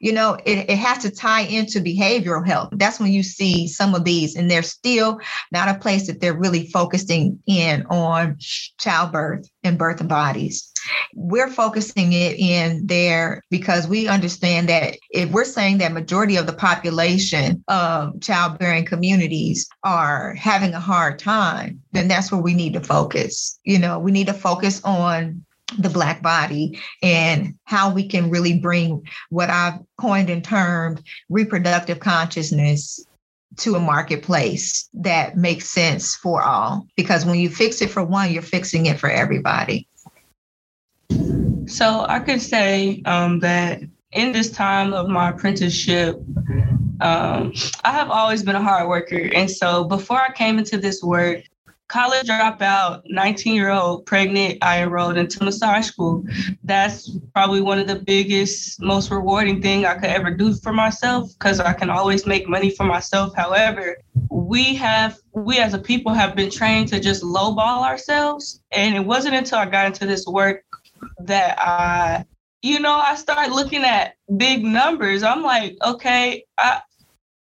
you 0.00 0.12
know 0.12 0.34
it, 0.44 0.70
it 0.70 0.78
has 0.78 0.98
to 0.98 1.10
tie 1.10 1.42
into 1.42 1.80
behavioral 1.80 2.46
health. 2.46 2.70
That's 2.72 3.00
when 3.00 3.12
you 3.12 3.22
see 3.22 3.68
some 3.68 3.94
of 3.94 4.04
these 4.04 4.36
and 4.36 4.50
they're 4.50 4.62
still 4.62 5.20
not 5.50 5.68
a 5.68 5.78
place 5.78 6.06
that 6.06 6.20
they're 6.20 6.36
really 6.36 6.66
focusing 6.68 7.40
in 7.46 7.86
on 7.86 8.36
childbirth 8.38 9.48
and 9.62 9.78
birth 9.78 10.00
and 10.00 10.08
bodies. 10.08 10.70
We're 11.14 11.50
focusing 11.50 12.12
it 12.12 12.38
in 12.38 12.86
there 12.86 13.42
because 13.50 13.86
we 13.86 14.08
understand 14.08 14.68
that 14.68 14.96
if 15.10 15.30
we're 15.30 15.44
saying 15.44 15.78
that 15.78 15.92
majority 15.92 16.36
of 16.36 16.46
the 16.46 16.52
population 16.52 17.62
of 17.68 18.20
childbearing 18.20 18.84
communities 18.84 19.68
are 19.84 20.34
having 20.34 20.74
a 20.74 20.80
hard 20.80 21.18
time 21.18 21.80
then 21.92 22.08
that's 22.08 22.32
where 22.32 22.40
we 22.40 22.54
need 22.54 22.72
to 22.72 22.80
focus. 22.80 23.58
You 23.64 23.78
know 23.78 23.98
we 23.98 24.10
need 24.10 24.26
to 24.26 24.34
focus 24.34 24.82
on 24.84 25.44
the 25.78 25.88
black 25.88 26.22
body 26.22 26.78
and 27.02 27.54
how 27.64 27.92
we 27.92 28.06
can 28.06 28.30
really 28.30 28.58
bring 28.58 29.06
what 29.30 29.50
I've 29.50 29.80
coined 29.98 30.30
and 30.30 30.44
termed 30.44 31.02
reproductive 31.28 32.00
consciousness 32.00 33.04
to 33.58 33.74
a 33.74 33.80
marketplace 33.80 34.88
that 34.94 35.36
makes 35.36 35.70
sense 35.70 36.14
for 36.14 36.42
all. 36.42 36.86
Because 36.96 37.24
when 37.24 37.38
you 37.38 37.50
fix 37.50 37.82
it 37.82 37.90
for 37.90 38.02
one, 38.02 38.32
you're 38.32 38.42
fixing 38.42 38.86
it 38.86 38.98
for 38.98 39.10
everybody. 39.10 39.86
So 41.66 42.06
I 42.08 42.18
could 42.20 42.40
say 42.40 43.02
um, 43.04 43.40
that 43.40 43.80
in 44.12 44.32
this 44.32 44.50
time 44.50 44.92
of 44.92 45.08
my 45.08 45.30
apprenticeship, 45.30 46.16
um, 47.00 47.52
I 47.84 47.92
have 47.92 48.10
always 48.10 48.42
been 48.42 48.56
a 48.56 48.62
hard 48.62 48.88
worker. 48.88 49.30
And 49.34 49.50
so 49.50 49.84
before 49.84 50.20
I 50.20 50.32
came 50.32 50.58
into 50.58 50.78
this 50.78 51.02
work, 51.02 51.42
college 51.92 52.26
dropout, 52.26 53.02
19 53.06 53.54
year 53.54 53.68
old 53.68 54.06
pregnant, 54.06 54.56
I 54.62 54.82
enrolled 54.82 55.18
into 55.18 55.44
massage 55.44 55.86
school. 55.86 56.24
That's 56.64 57.10
probably 57.34 57.60
one 57.60 57.78
of 57.78 57.86
the 57.86 57.96
biggest, 57.96 58.80
most 58.80 59.10
rewarding 59.10 59.60
thing 59.60 59.84
I 59.84 59.94
could 59.94 60.08
ever 60.08 60.30
do 60.30 60.54
for 60.54 60.72
myself 60.72 61.30
because 61.34 61.60
I 61.60 61.74
can 61.74 61.90
always 61.90 62.26
make 62.26 62.48
money 62.48 62.70
for 62.70 62.84
myself. 62.84 63.34
However, 63.36 63.98
we 64.30 64.74
have, 64.76 65.18
we 65.34 65.58
as 65.58 65.74
a 65.74 65.78
people 65.78 66.14
have 66.14 66.34
been 66.34 66.50
trained 66.50 66.88
to 66.88 66.98
just 66.98 67.22
lowball 67.22 67.82
ourselves. 67.82 68.62
And 68.72 68.96
it 68.96 69.04
wasn't 69.04 69.34
until 69.34 69.58
I 69.58 69.66
got 69.66 69.86
into 69.86 70.06
this 70.06 70.26
work 70.26 70.64
that 71.18 71.58
I, 71.58 72.24
you 72.62 72.80
know, 72.80 72.94
I 72.94 73.16
started 73.16 73.52
looking 73.52 73.84
at 73.84 74.14
big 74.38 74.64
numbers. 74.64 75.22
I'm 75.22 75.42
like, 75.42 75.76
okay, 75.84 76.46
I, 76.56 76.80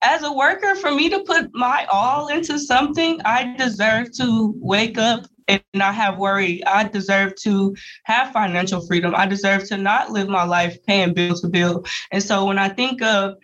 as 0.02 0.24
a 0.24 0.32
worker, 0.32 0.76
for 0.76 0.92
me 0.92 1.10
to 1.10 1.22
put 1.22 1.50
my 1.54 1.86
all 1.92 2.28
into 2.28 2.60
something, 2.60 3.20
I 3.26 3.56
deserve 3.58 4.12
to 4.18 4.54
wake 4.58 4.98
up 4.98 5.26
and 5.48 5.62
not 5.74 5.96
have 5.96 6.18
worry. 6.18 6.66
I 6.66 6.88
deserve 6.88 7.36
to 7.42 7.76
have 8.04 8.32
financial 8.34 8.86
freedom. 8.86 9.14
I 9.16 9.26
deserve 9.26 9.68
to 9.70 9.78
not 9.78 10.12
live 10.12 10.28
my 10.28 10.44
life 10.44 10.78
paying 10.86 11.14
bill 11.14 11.36
to 11.36 11.48
bill. 11.48 11.86
And 12.12 12.22
so 12.22 12.46
when 12.46 12.58
I 12.58 12.70
think 12.70 13.02
of 13.02 13.36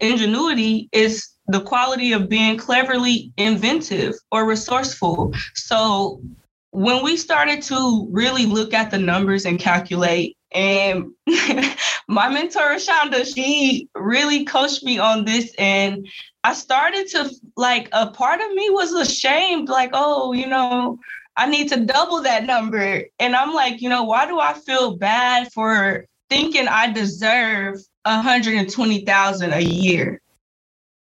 ingenuity, 0.00 0.88
it's 0.92 1.36
the 1.48 1.60
quality 1.60 2.12
of 2.12 2.28
being 2.28 2.56
cleverly 2.56 3.32
inventive 3.36 4.14
or 4.30 4.46
resourceful. 4.46 5.34
So 5.54 6.22
when 6.70 7.02
we 7.02 7.16
started 7.16 7.62
to 7.64 8.08
really 8.10 8.46
look 8.46 8.72
at 8.72 8.90
the 8.90 8.98
numbers 8.98 9.44
and 9.44 9.58
calculate, 9.58 10.36
and 10.54 11.12
my 12.08 12.28
mentor 12.28 12.76
Shonda, 12.76 13.24
she 13.32 13.88
really 13.94 14.44
coached 14.44 14.82
me 14.84 14.98
on 14.98 15.24
this, 15.24 15.54
and 15.58 16.06
I 16.44 16.54
started 16.54 17.08
to 17.08 17.30
like 17.56 17.88
a 17.92 18.10
part 18.10 18.40
of 18.40 18.52
me 18.52 18.70
was 18.70 18.92
ashamed, 18.92 19.68
like, 19.68 19.90
oh, 19.92 20.32
you 20.32 20.46
know, 20.46 20.98
I 21.36 21.46
need 21.46 21.68
to 21.70 21.84
double 21.84 22.22
that 22.22 22.44
number. 22.44 23.04
And 23.18 23.34
I'm 23.34 23.54
like, 23.54 23.80
you 23.80 23.88
know, 23.88 24.04
why 24.04 24.26
do 24.26 24.38
I 24.38 24.52
feel 24.54 24.96
bad 24.96 25.52
for 25.52 26.06
thinking 26.28 26.68
I 26.68 26.92
deserve 26.92 27.78
120,000 28.04 29.52
a 29.52 29.60
year? 29.60 30.20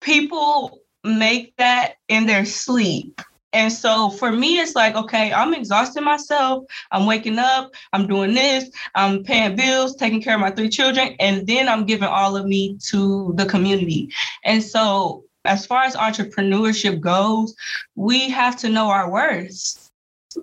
People 0.02 0.80
make 1.04 1.56
that 1.58 1.96
in 2.08 2.26
their 2.26 2.46
sleep. 2.46 3.22
And 3.54 3.72
so 3.72 4.10
for 4.10 4.32
me, 4.32 4.60
it's 4.60 4.76
like, 4.76 4.96
okay, 4.96 5.32
I'm 5.32 5.54
exhausting 5.54 6.04
myself. 6.04 6.66
I'm 6.92 7.06
waking 7.06 7.40
up, 7.40 7.74
I'm 7.94 8.08
doing 8.08 8.34
this, 8.34 8.70
I'm 8.96 9.24
paying 9.24 9.56
bills, 9.56 9.96
taking 9.96 10.22
care 10.22 10.36
of 10.36 10.42
my 10.42 10.52
three 10.52 10.70
children, 10.70 11.16
and 11.20 11.46
then 11.46 11.70
I'm 11.70 11.86
giving 11.86 12.10
all 12.10 12.36
of 12.36 12.46
me 12.46 12.78
to 12.90 13.34
the 13.36 13.46
community. 13.46 14.10
And 14.44 14.62
so 14.64 15.24
as 15.46 15.66
far 15.66 15.84
as 15.84 15.96
entrepreneurship 15.96 17.00
goes, 17.00 17.56
we 17.96 18.30
have 18.30 18.58
to 18.58 18.70
know 18.70 18.90
our 18.90 19.10
worth 19.10 19.90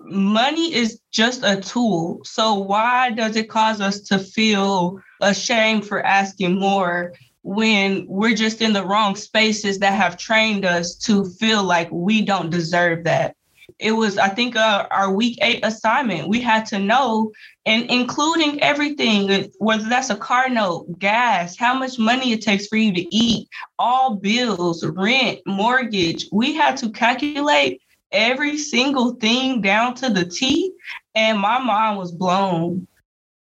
money 0.05 0.73
is 0.73 0.99
just 1.11 1.43
a 1.43 1.59
tool. 1.59 2.21
So 2.23 2.53
why 2.53 3.11
does 3.11 3.35
it 3.35 3.49
cause 3.49 3.81
us 3.81 3.99
to 4.01 4.19
feel 4.19 5.01
ashamed 5.21 5.85
for 5.85 6.01
asking 6.01 6.59
more 6.59 7.13
when 7.43 8.05
we're 8.07 8.35
just 8.35 8.61
in 8.61 8.73
the 8.73 8.85
wrong 8.85 9.15
spaces 9.15 9.79
that 9.79 9.93
have 9.93 10.17
trained 10.17 10.65
us 10.65 10.95
to 10.95 11.25
feel 11.25 11.63
like 11.63 11.89
we 11.91 12.21
don't 12.21 12.49
deserve 12.49 13.03
that? 13.05 13.35
It 13.79 13.93
was, 13.93 14.17
I 14.17 14.27
think, 14.29 14.55
uh, 14.55 14.87
our 14.91 15.11
week 15.11 15.39
eight 15.41 15.65
assignment. 15.65 16.27
We 16.27 16.39
had 16.41 16.65
to 16.67 16.79
know, 16.79 17.31
and 17.65 17.89
including 17.89 18.61
everything, 18.61 19.49
whether 19.57 19.87
that's 19.87 20.09
a 20.09 20.15
car 20.15 20.49
note, 20.49 20.99
gas, 20.99 21.57
how 21.57 21.73
much 21.73 21.97
money 21.97 22.31
it 22.31 22.41
takes 22.41 22.67
for 22.67 22.75
you 22.75 22.93
to 22.93 23.15
eat, 23.15 23.47
all 23.79 24.15
bills, 24.15 24.85
rent, 24.85 25.39
mortgage. 25.45 26.27
We 26.31 26.53
had 26.53 26.77
to 26.77 26.91
calculate 26.91 27.81
every 28.11 28.57
single 28.57 29.15
thing 29.15 29.61
down 29.61 29.95
to 29.95 30.09
the 30.09 30.25
T, 30.25 30.73
and 31.15 31.39
my 31.39 31.59
mind 31.59 31.97
was 31.97 32.11
blown. 32.11 32.87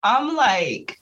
I'm 0.02 0.36
like, 0.36 0.97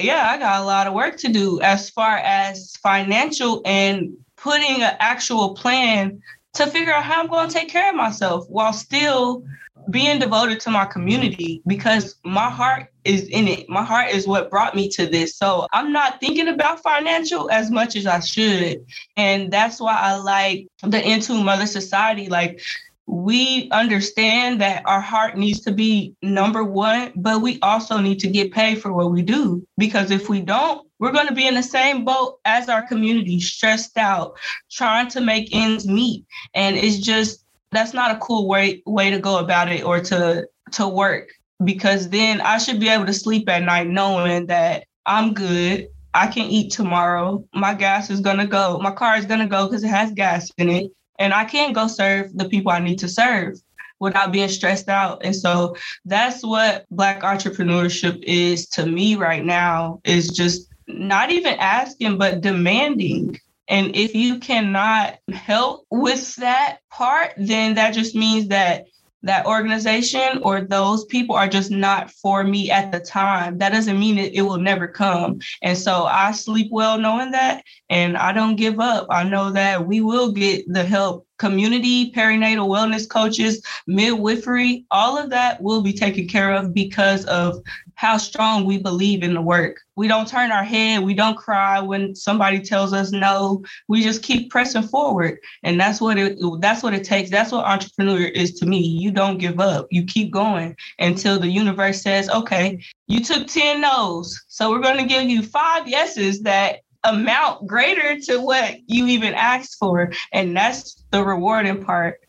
yeah, 0.00 0.28
I 0.30 0.38
got 0.38 0.62
a 0.62 0.64
lot 0.64 0.86
of 0.86 0.94
work 0.94 1.16
to 1.18 1.28
do 1.28 1.60
as 1.60 1.90
far 1.90 2.18
as 2.18 2.76
financial 2.76 3.62
and 3.64 4.16
putting 4.36 4.82
an 4.82 4.96
actual 4.98 5.54
plan 5.54 6.20
to 6.54 6.66
figure 6.66 6.92
out 6.92 7.04
how 7.04 7.20
I'm 7.20 7.28
going 7.28 7.48
to 7.48 7.54
take 7.54 7.68
care 7.68 7.90
of 7.90 7.96
myself 7.96 8.46
while 8.48 8.72
still 8.72 9.42
being 9.90 10.18
devoted 10.18 10.60
to 10.60 10.70
my 10.70 10.84
community 10.84 11.62
because 11.66 12.16
my 12.24 12.50
heart 12.50 12.92
is 13.04 13.28
in 13.28 13.46
it. 13.46 13.68
My 13.68 13.84
heart 13.84 14.10
is 14.10 14.26
what 14.26 14.50
brought 14.50 14.74
me 14.74 14.88
to 14.90 15.06
this. 15.06 15.36
So 15.36 15.66
I'm 15.72 15.92
not 15.92 16.18
thinking 16.20 16.48
about 16.48 16.82
financial 16.82 17.50
as 17.50 17.70
much 17.70 17.94
as 17.94 18.06
I 18.06 18.20
should. 18.20 18.84
And 19.16 19.50
that's 19.52 19.80
why 19.80 19.96
I 19.96 20.16
like 20.16 20.66
the 20.82 20.98
InTune 20.98 21.44
Mother 21.44 21.66
Society. 21.66 22.28
Like 22.28 22.60
we 23.06 23.68
understand 23.70 24.60
that 24.60 24.82
our 24.84 25.00
heart 25.00 25.36
needs 25.36 25.60
to 25.60 25.72
be 25.72 26.14
number 26.22 26.64
one, 26.64 27.12
but 27.14 27.40
we 27.40 27.58
also 27.60 27.98
need 27.98 28.18
to 28.20 28.28
get 28.28 28.52
paid 28.52 28.82
for 28.82 28.92
what 28.92 29.12
we 29.12 29.22
do. 29.22 29.66
Because 29.78 30.10
if 30.10 30.28
we 30.28 30.40
don't, 30.40 30.86
we're 30.98 31.12
going 31.12 31.28
to 31.28 31.34
be 31.34 31.46
in 31.46 31.54
the 31.54 31.62
same 31.62 32.04
boat 32.04 32.40
as 32.44 32.68
our 32.68 32.86
community, 32.86 33.38
stressed 33.40 33.96
out, 33.96 34.36
trying 34.70 35.08
to 35.08 35.20
make 35.20 35.54
ends 35.54 35.86
meet. 35.86 36.24
And 36.54 36.76
it's 36.76 36.98
just, 36.98 37.44
that's 37.70 37.94
not 37.94 38.10
a 38.10 38.18
cool 38.18 38.48
way, 38.48 38.82
way 38.86 39.10
to 39.10 39.18
go 39.20 39.38
about 39.38 39.70
it 39.70 39.84
or 39.84 40.00
to, 40.00 40.48
to 40.72 40.88
work. 40.88 41.28
Because 41.62 42.08
then 42.08 42.40
I 42.40 42.58
should 42.58 42.80
be 42.80 42.88
able 42.88 43.06
to 43.06 43.14
sleep 43.14 43.48
at 43.48 43.62
night 43.62 43.86
knowing 43.86 44.46
that 44.46 44.84
I'm 45.06 45.32
good. 45.32 45.88
I 46.12 46.26
can 46.26 46.46
eat 46.50 46.72
tomorrow. 46.72 47.44
My 47.54 47.74
gas 47.74 48.10
is 48.10 48.20
going 48.20 48.38
to 48.38 48.46
go. 48.46 48.78
My 48.78 48.90
car 48.90 49.16
is 49.16 49.26
going 49.26 49.40
to 49.40 49.46
go 49.46 49.66
because 49.66 49.84
it 49.84 49.88
has 49.88 50.10
gas 50.12 50.50
in 50.58 50.70
it 50.70 50.90
and 51.18 51.32
I 51.32 51.44
can 51.44 51.72
go 51.72 51.86
serve 51.86 52.36
the 52.36 52.48
people 52.48 52.72
I 52.72 52.80
need 52.80 52.98
to 53.00 53.08
serve 53.08 53.58
without 53.98 54.32
being 54.32 54.48
stressed 54.48 54.88
out. 54.88 55.24
And 55.24 55.34
so 55.34 55.76
that's 56.04 56.42
what 56.44 56.86
Black 56.90 57.22
entrepreneurship 57.22 58.22
is 58.24 58.66
to 58.70 58.86
me 58.86 59.16
right 59.16 59.44
now 59.44 60.00
is 60.04 60.28
just 60.28 60.68
not 60.86 61.30
even 61.30 61.54
asking, 61.54 62.18
but 62.18 62.40
demanding. 62.40 63.38
And 63.68 63.96
if 63.96 64.14
you 64.14 64.38
cannot 64.38 65.18
help 65.32 65.86
with 65.90 66.36
that 66.36 66.78
part, 66.90 67.32
then 67.36 67.74
that 67.74 67.94
just 67.94 68.14
means 68.14 68.48
that 68.48 68.86
that 69.26 69.46
organization 69.46 70.40
or 70.42 70.60
those 70.60 71.04
people 71.06 71.36
are 71.36 71.48
just 71.48 71.70
not 71.70 72.10
for 72.10 72.44
me 72.44 72.70
at 72.70 72.92
the 72.92 73.00
time. 73.00 73.58
That 73.58 73.72
doesn't 73.72 73.98
mean 73.98 74.18
it, 74.18 74.34
it 74.34 74.42
will 74.42 74.58
never 74.58 74.88
come. 74.88 75.40
And 75.62 75.76
so 75.76 76.04
I 76.04 76.32
sleep 76.32 76.68
well 76.70 76.98
knowing 76.98 77.32
that, 77.32 77.64
and 77.90 78.16
I 78.16 78.32
don't 78.32 78.56
give 78.56 78.80
up. 78.80 79.06
I 79.10 79.24
know 79.24 79.52
that 79.52 79.86
we 79.86 80.00
will 80.00 80.32
get 80.32 80.64
the 80.72 80.84
help. 80.84 81.26
Community, 81.38 82.10
perinatal 82.12 82.66
wellness 82.66 83.06
coaches, 83.06 83.62
midwifery, 83.86 84.86
all 84.90 85.18
of 85.18 85.28
that 85.28 85.60
will 85.60 85.82
be 85.82 85.92
taken 85.92 86.26
care 86.26 86.54
of 86.54 86.72
because 86.72 87.26
of 87.26 87.58
how 87.96 88.18
strong 88.18 88.64
we 88.64 88.78
believe 88.78 89.22
in 89.22 89.34
the 89.34 89.40
work. 89.40 89.80
We 89.96 90.06
don't 90.06 90.28
turn 90.28 90.52
our 90.52 90.62
head, 90.62 91.02
we 91.02 91.14
don't 91.14 91.36
cry 91.36 91.80
when 91.80 92.14
somebody 92.14 92.60
tells 92.60 92.92
us 92.92 93.10
no. 93.10 93.64
We 93.88 94.02
just 94.02 94.22
keep 94.22 94.50
pressing 94.50 94.82
forward. 94.82 95.38
And 95.62 95.80
that's 95.80 96.00
what 96.00 96.18
it 96.18 96.38
that's 96.60 96.82
what 96.82 96.94
it 96.94 97.04
takes. 97.04 97.30
That's 97.30 97.52
what 97.52 97.64
entrepreneur 97.64 98.20
is 98.20 98.52
to 98.60 98.66
me. 98.66 98.78
You 98.78 99.10
don't 99.10 99.38
give 99.38 99.60
up. 99.60 99.88
You 99.90 100.04
keep 100.04 100.30
going 100.30 100.76
until 100.98 101.38
the 101.40 101.48
universe 101.48 102.02
says, 102.02 102.28
"Okay, 102.28 102.80
you 103.08 103.20
took 103.20 103.46
10 103.46 103.80
no's. 103.80 104.44
So 104.48 104.70
we're 104.70 104.80
going 104.80 104.98
to 104.98 105.14
give 105.14 105.24
you 105.24 105.42
5 105.42 105.88
yeses 105.88 106.42
that 106.42 106.80
amount 107.04 107.66
greater 107.66 108.20
to 108.20 108.40
what 108.40 108.76
you 108.86 109.06
even 109.06 109.32
asked 109.32 109.76
for." 109.78 110.12
And 110.32 110.54
that's 110.54 111.02
the 111.10 111.24
rewarding 111.24 111.82
part. 111.82 112.20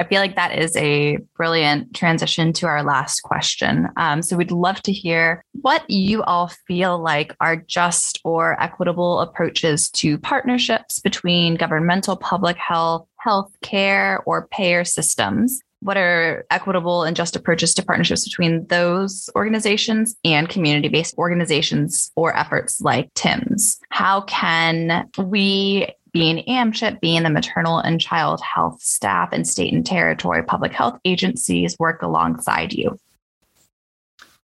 I 0.00 0.04
feel 0.04 0.20
like 0.20 0.36
that 0.36 0.58
is 0.58 0.74
a 0.76 1.18
brilliant 1.36 1.94
transition 1.94 2.54
to 2.54 2.66
our 2.66 2.82
last 2.82 3.20
question. 3.20 3.86
Um, 3.98 4.22
so, 4.22 4.34
we'd 4.34 4.50
love 4.50 4.80
to 4.82 4.92
hear 4.92 5.44
what 5.60 5.88
you 5.90 6.22
all 6.22 6.50
feel 6.66 6.98
like 6.98 7.36
are 7.38 7.56
just 7.56 8.18
or 8.24 8.60
equitable 8.62 9.20
approaches 9.20 9.90
to 9.90 10.16
partnerships 10.16 11.00
between 11.00 11.56
governmental 11.56 12.16
public 12.16 12.56
health, 12.56 13.06
healthcare, 13.24 14.22
or 14.24 14.48
payer 14.48 14.84
systems. 14.84 15.60
What 15.80 15.98
are 15.98 16.46
equitable 16.50 17.04
and 17.04 17.14
just 17.16 17.36
approaches 17.36 17.74
to 17.74 17.84
partnerships 17.84 18.24
between 18.24 18.66
those 18.68 19.28
organizations 19.36 20.16
and 20.24 20.48
community 20.48 20.88
based 20.88 21.16
organizations 21.18 22.10
or 22.16 22.34
efforts 22.36 22.80
like 22.80 23.12
TIMS? 23.14 23.78
How 23.90 24.22
can 24.22 25.08
we 25.18 25.88
being 26.12 26.44
AMCHP, 26.46 27.00
being 27.00 27.22
the 27.22 27.30
maternal 27.30 27.78
and 27.78 28.00
child 28.00 28.40
health 28.40 28.80
staff 28.82 29.30
and 29.32 29.46
state 29.46 29.72
and 29.72 29.84
territory 29.84 30.42
public 30.42 30.72
health 30.72 30.98
agencies 31.04 31.76
work 31.78 32.02
alongside 32.02 32.72
you? 32.72 32.98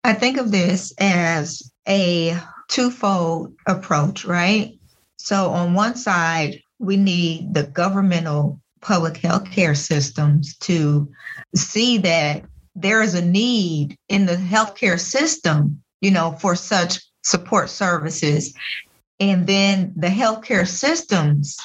I 0.05 0.15
think 0.15 0.39
of 0.39 0.51
this 0.51 0.93
as 0.99 1.71
a 1.89 2.37
twofold 2.69 3.55
approach, 3.67 4.25
right? 4.25 4.79
So, 5.17 5.51
on 5.51 5.75
one 5.75 5.95
side, 5.95 6.61
we 6.79 6.97
need 6.97 7.55
the 7.55 7.63
governmental 7.63 8.61
public 8.81 9.17
health 9.19 9.51
care 9.51 9.77
systems 9.77 10.57
to 10.59 11.09
see 11.55 11.99
that 11.99 12.45
there 12.75 13.03
is 13.03 13.15
a 13.15 13.25
need 13.25 13.97
in 14.09 14.27
the 14.27 14.35
healthcare 14.35 14.99
system, 14.99 15.83
you 16.01 16.11
know, 16.11 16.33
for 16.33 16.57
such 16.57 17.01
support 17.23 17.71
services 17.71 18.53
and 19.31 19.47
then 19.47 19.93
the 19.95 20.09
healthcare 20.09 20.67
systems 20.67 21.57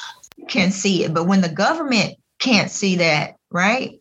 can 0.48 0.72
see 0.72 1.04
it. 1.04 1.14
But 1.14 1.26
when 1.26 1.42
the 1.42 1.50
government 1.50 2.16
can't 2.40 2.70
see 2.70 2.98
that, 2.98 3.36
right? 3.50 4.00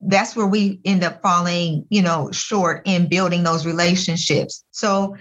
That's 0.00 0.36
where 0.36 0.46
we 0.46 0.80
end 0.84 1.02
up 1.02 1.20
falling, 1.20 1.86
you 1.90 2.02
know, 2.02 2.30
short 2.30 2.82
in 2.84 3.08
building 3.08 3.42
those 3.42 3.66
relationships. 3.66 4.64
So 4.70 5.16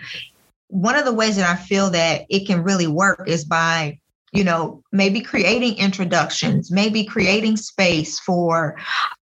one 0.67 0.95
of 0.95 1.05
the 1.05 1.13
ways 1.13 1.37
that 1.37 1.49
I 1.49 1.55
feel 1.55 1.89
that 1.89 2.25
it 2.29 2.45
can 2.45 2.63
really 2.63 2.85
work 2.85 3.23
is 3.27 3.43
by 3.43 3.99
you 4.37 4.43
know, 4.43 4.83
maybe 4.91 5.19
creating 5.19 5.75
introductions, 5.79 6.69
maybe 6.69 7.03
creating 7.03 7.57
space 7.57 8.19
for 8.19 8.77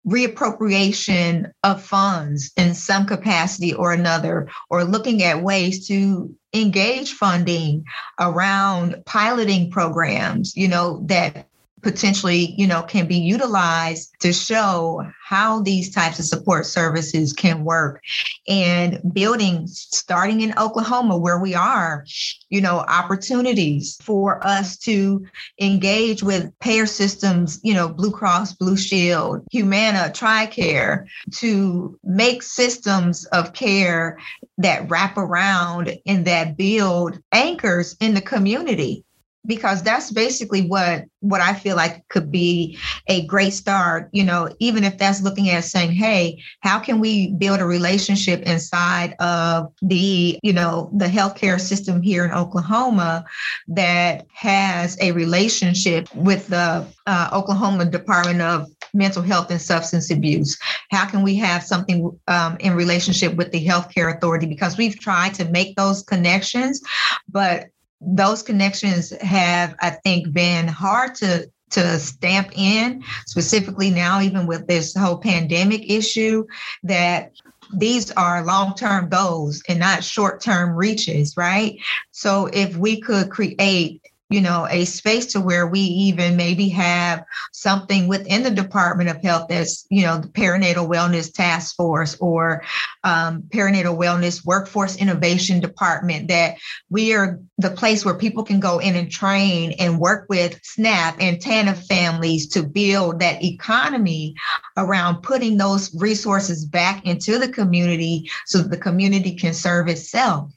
reappropriation 0.06 1.50
of 1.64 1.82
funds 1.82 2.52
in 2.58 2.74
some 2.74 3.06
capacity 3.06 3.74
or 3.74 3.94
another, 3.94 4.50
or 4.70 4.84
looking 4.84 5.24
at 5.24 5.42
ways 5.42 5.88
to 5.88 6.36
engage 6.54 7.14
funding 7.14 7.86
around 8.20 9.02
piloting 9.06 9.72
programs, 9.72 10.54
you 10.58 10.68
know, 10.68 11.02
that 11.06 11.48
potentially, 11.86 12.56
you 12.58 12.66
know, 12.66 12.82
can 12.82 13.06
be 13.06 13.20
utilized 13.20 14.12
to 14.20 14.34
show 14.34 15.06
how 15.24 15.62
these 15.62 15.94
types 15.94 16.18
of 16.18 16.26
support 16.26 16.66
services 16.66 17.32
can 17.32 17.64
work. 17.64 18.02
And 18.48 19.00
building 19.14 19.68
starting 19.68 20.42
in 20.42 20.58
Oklahoma 20.58 21.16
where 21.16 21.38
we 21.38 21.54
are, 21.54 22.04
you 22.50 22.60
know, 22.60 22.80
opportunities 22.80 24.00
for 24.02 24.46
us 24.46 24.78
to 24.80 25.28
engage 25.62 26.24
with 26.24 26.52
payer 26.58 26.88
systems, 26.88 27.60
you 27.62 27.76
know, 27.76 27.88
Blue 27.88 28.12
Cross, 28.12 28.54
Blue 28.54 28.78
Shield, 28.78 29.44
Humana, 29.52 30.12
TRICARE 30.12 31.06
to 31.34 32.00
make 32.04 32.42
systems 32.42 33.26
of 33.26 33.54
care 33.54 34.18
that 34.58 34.90
wrap 34.90 35.20
around 35.20 35.96
and 36.08 36.26
that 36.26 36.58
build 36.58 37.20
anchors 37.32 37.96
in 38.00 38.16
the 38.16 38.22
community 38.22 39.06
because 39.46 39.84
that's 39.84 40.12
basically 40.12 40.62
what 40.62 41.06
what 41.26 41.42
I 41.42 41.54
feel 41.54 41.76
like 41.76 42.08
could 42.10 42.32
be 42.32 42.78
a 43.08 43.26
great 43.26 43.54
start, 43.54 44.10
you 44.14 44.24
know, 44.24 44.50
even 44.60 44.84
if 44.84 44.98
that's 44.98 45.22
looking 45.22 45.50
at 45.50 45.64
saying, 45.64 45.92
hey, 45.92 46.42
how 46.60 46.80
can 46.80 47.00
we 47.00 47.32
build 47.34 47.60
a 47.60 47.66
relationship 47.66 48.44
inside 48.44 49.16
of 49.20 49.74
the, 49.82 50.40
you 50.44 50.54
know, 50.54 50.92
the 50.94 51.08
healthcare 51.08 51.60
system 51.60 52.02
here 52.02 52.26
in 52.26 52.32
Oklahoma 52.32 53.26
that 53.70 54.28
has 54.34 54.98
a 55.02 55.14
relationship 55.14 56.14
with 56.14 56.48
the 56.48 56.86
uh, 57.08 57.30
Oklahoma 57.34 57.86
Department 57.86 58.42
of 58.42 58.68
mental 58.94 59.22
health 59.22 59.50
and 59.52 59.62
substance 59.62 60.12
abuse? 60.12 60.58
How 60.92 61.06
can 61.06 61.24
we 61.24 61.36
have 61.36 61.64
something 61.64 62.18
um, 62.28 62.58
in 62.60 62.76
relationship 62.76 63.36
with 63.36 63.52
the 63.52 63.66
healthcare 63.66 64.16
authority? 64.16 64.46
Because 64.46 64.78
we've 64.78 65.00
tried 65.00 65.34
to 65.36 65.46
make 65.46 65.76
those 65.76 66.04
connections, 66.04 66.82
but 67.28 67.68
those 68.06 68.44
connections 68.44 69.12
have, 69.22 69.76
I 69.80 69.92
think, 69.92 70.34
been 70.34 70.68
hard 70.68 71.16
to 71.16 71.50
to 71.72 72.00
stamp 72.00 72.52
in, 72.56 73.04
specifically 73.26 73.90
now, 73.90 74.22
even 74.22 74.46
with 74.46 74.68
this 74.68 74.96
whole 74.96 75.18
pandemic 75.18 75.90
issue, 75.92 76.46
that 76.84 77.32
these 77.74 78.12
are 78.12 78.46
long-term 78.46 79.10
goals 79.10 79.64
and 79.68 79.80
not 79.80 80.04
short-term 80.04 80.76
reaches, 80.76 81.36
right? 81.36 81.80
So 82.12 82.46
if 82.54 82.78
we 82.78 83.02
could 83.02 83.32
create 83.32 84.05
you 84.30 84.42
know, 84.42 84.68
a 84.70 84.86
space 84.86 85.28
to 85.34 85.40
where 85.40 85.68
we 85.68 85.80
even 85.80 86.36
maybe 86.36 86.70
have 86.70 87.24
something 87.52 88.08
within 88.08 88.42
the 88.42 88.50
Department 88.50 89.10
of 89.10 89.22
Health 89.22 89.50
that's, 89.50 89.86
you 89.92 90.02
know, 90.02 90.18
the 90.18 90.28
Perinatal 90.28 90.90
Wellness 90.90 91.32
Task 91.32 91.76
Force 91.76 92.18
or 92.20 92.64
um, 93.04 93.44
Perinatal 93.44 93.96
Wellness 93.96 94.44
Workforce 94.44 94.96
Innovation 94.96 95.60
Department, 95.60 96.30
that 96.30 96.56
we 96.90 97.14
are 97.14 97.40
the 97.60 97.70
place 97.70 98.04
where 98.04 98.16
people 98.16 98.44
can 98.44 98.60
go 98.60 98.80
in 98.80 98.96
and 98.96 99.12
train 99.12 99.74
and 99.74 100.00
work 100.00 100.26
with 100.28 100.60
SNAP 100.64 101.18
and 101.20 101.38
TANF 101.38 101.86
families 101.86 102.48
to 102.50 102.64
build 102.64 103.20
that 103.20 103.44
economy 103.44 104.34
around 104.76 105.22
putting 105.22 105.58
those 105.58 105.94
resources 105.94 106.66
back 106.66 107.06
into 107.06 107.38
the 107.38 107.48
community 107.48 108.30
so 108.48 108.58
the 108.58 108.76
community 108.76 109.36
can 109.36 109.54
serve 109.54 109.88
itself 109.88 110.52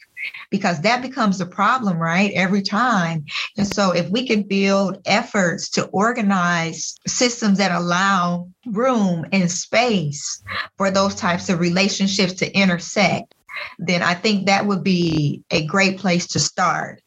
because 0.50 0.81
that 0.81 1.02
becomes 1.02 1.40
a 1.40 1.46
problem, 1.46 1.98
right? 1.98 2.33
Every 2.35 2.62
time. 2.62 3.24
And 3.57 3.66
so 3.66 3.92
if 3.92 4.09
we 4.11 4.26
can 4.26 4.42
build 4.42 4.98
efforts 5.07 5.70
to 5.70 5.87
organize 5.87 6.96
systems 7.07 7.59
that 7.59 7.72
allow 7.72 8.48
room 8.66 9.26
and 9.33 9.50
space 9.50 10.42
for 10.76 10.90
those 10.90 11.14
types 11.14 11.48
of 11.48 11.61
relationships 11.61 12.35
to 12.35 12.52
intersect, 12.52 13.35
then 13.78 14.02
I 14.02 14.14
think 14.14 14.46
that 14.46 14.66
would 14.66 14.85
be 14.85 15.42
a 15.50 15.66
great 15.66 15.98
place 15.98 16.26
to 16.28 16.40
start 16.40 17.02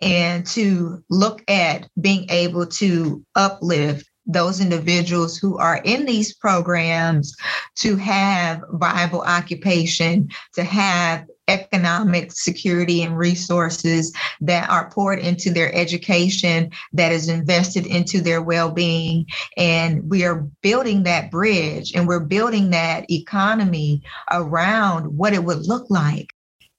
and 0.00 0.44
to 0.48 1.02
look 1.08 1.42
at 1.48 1.88
being 2.00 2.26
able 2.28 2.66
to 2.66 3.24
uplift 3.36 4.08
those 4.26 4.60
individuals 4.60 5.36
who 5.36 5.58
are 5.58 5.80
in 5.84 6.04
these 6.04 6.34
programs 6.34 7.34
to 7.76 7.96
have 7.96 8.62
viable 8.72 9.22
occupation, 9.22 10.28
to 10.54 10.62
have 10.62 11.26
economic 11.48 12.32
security 12.32 13.02
and 13.02 13.16
resources 13.16 14.12
that 14.40 14.68
are 14.70 14.90
poured 14.90 15.18
into 15.18 15.50
their 15.50 15.74
education, 15.74 16.70
that 16.92 17.12
is 17.12 17.28
invested 17.28 17.86
into 17.86 18.20
their 18.20 18.42
well 18.42 18.70
being. 18.70 19.26
And 19.56 20.08
we 20.08 20.24
are 20.24 20.46
building 20.62 21.02
that 21.04 21.30
bridge 21.30 21.92
and 21.94 22.06
we're 22.06 22.20
building 22.20 22.70
that 22.70 23.10
economy 23.10 24.02
around 24.30 25.16
what 25.16 25.32
it 25.32 25.44
would 25.44 25.66
look 25.66 25.86
like 25.90 26.32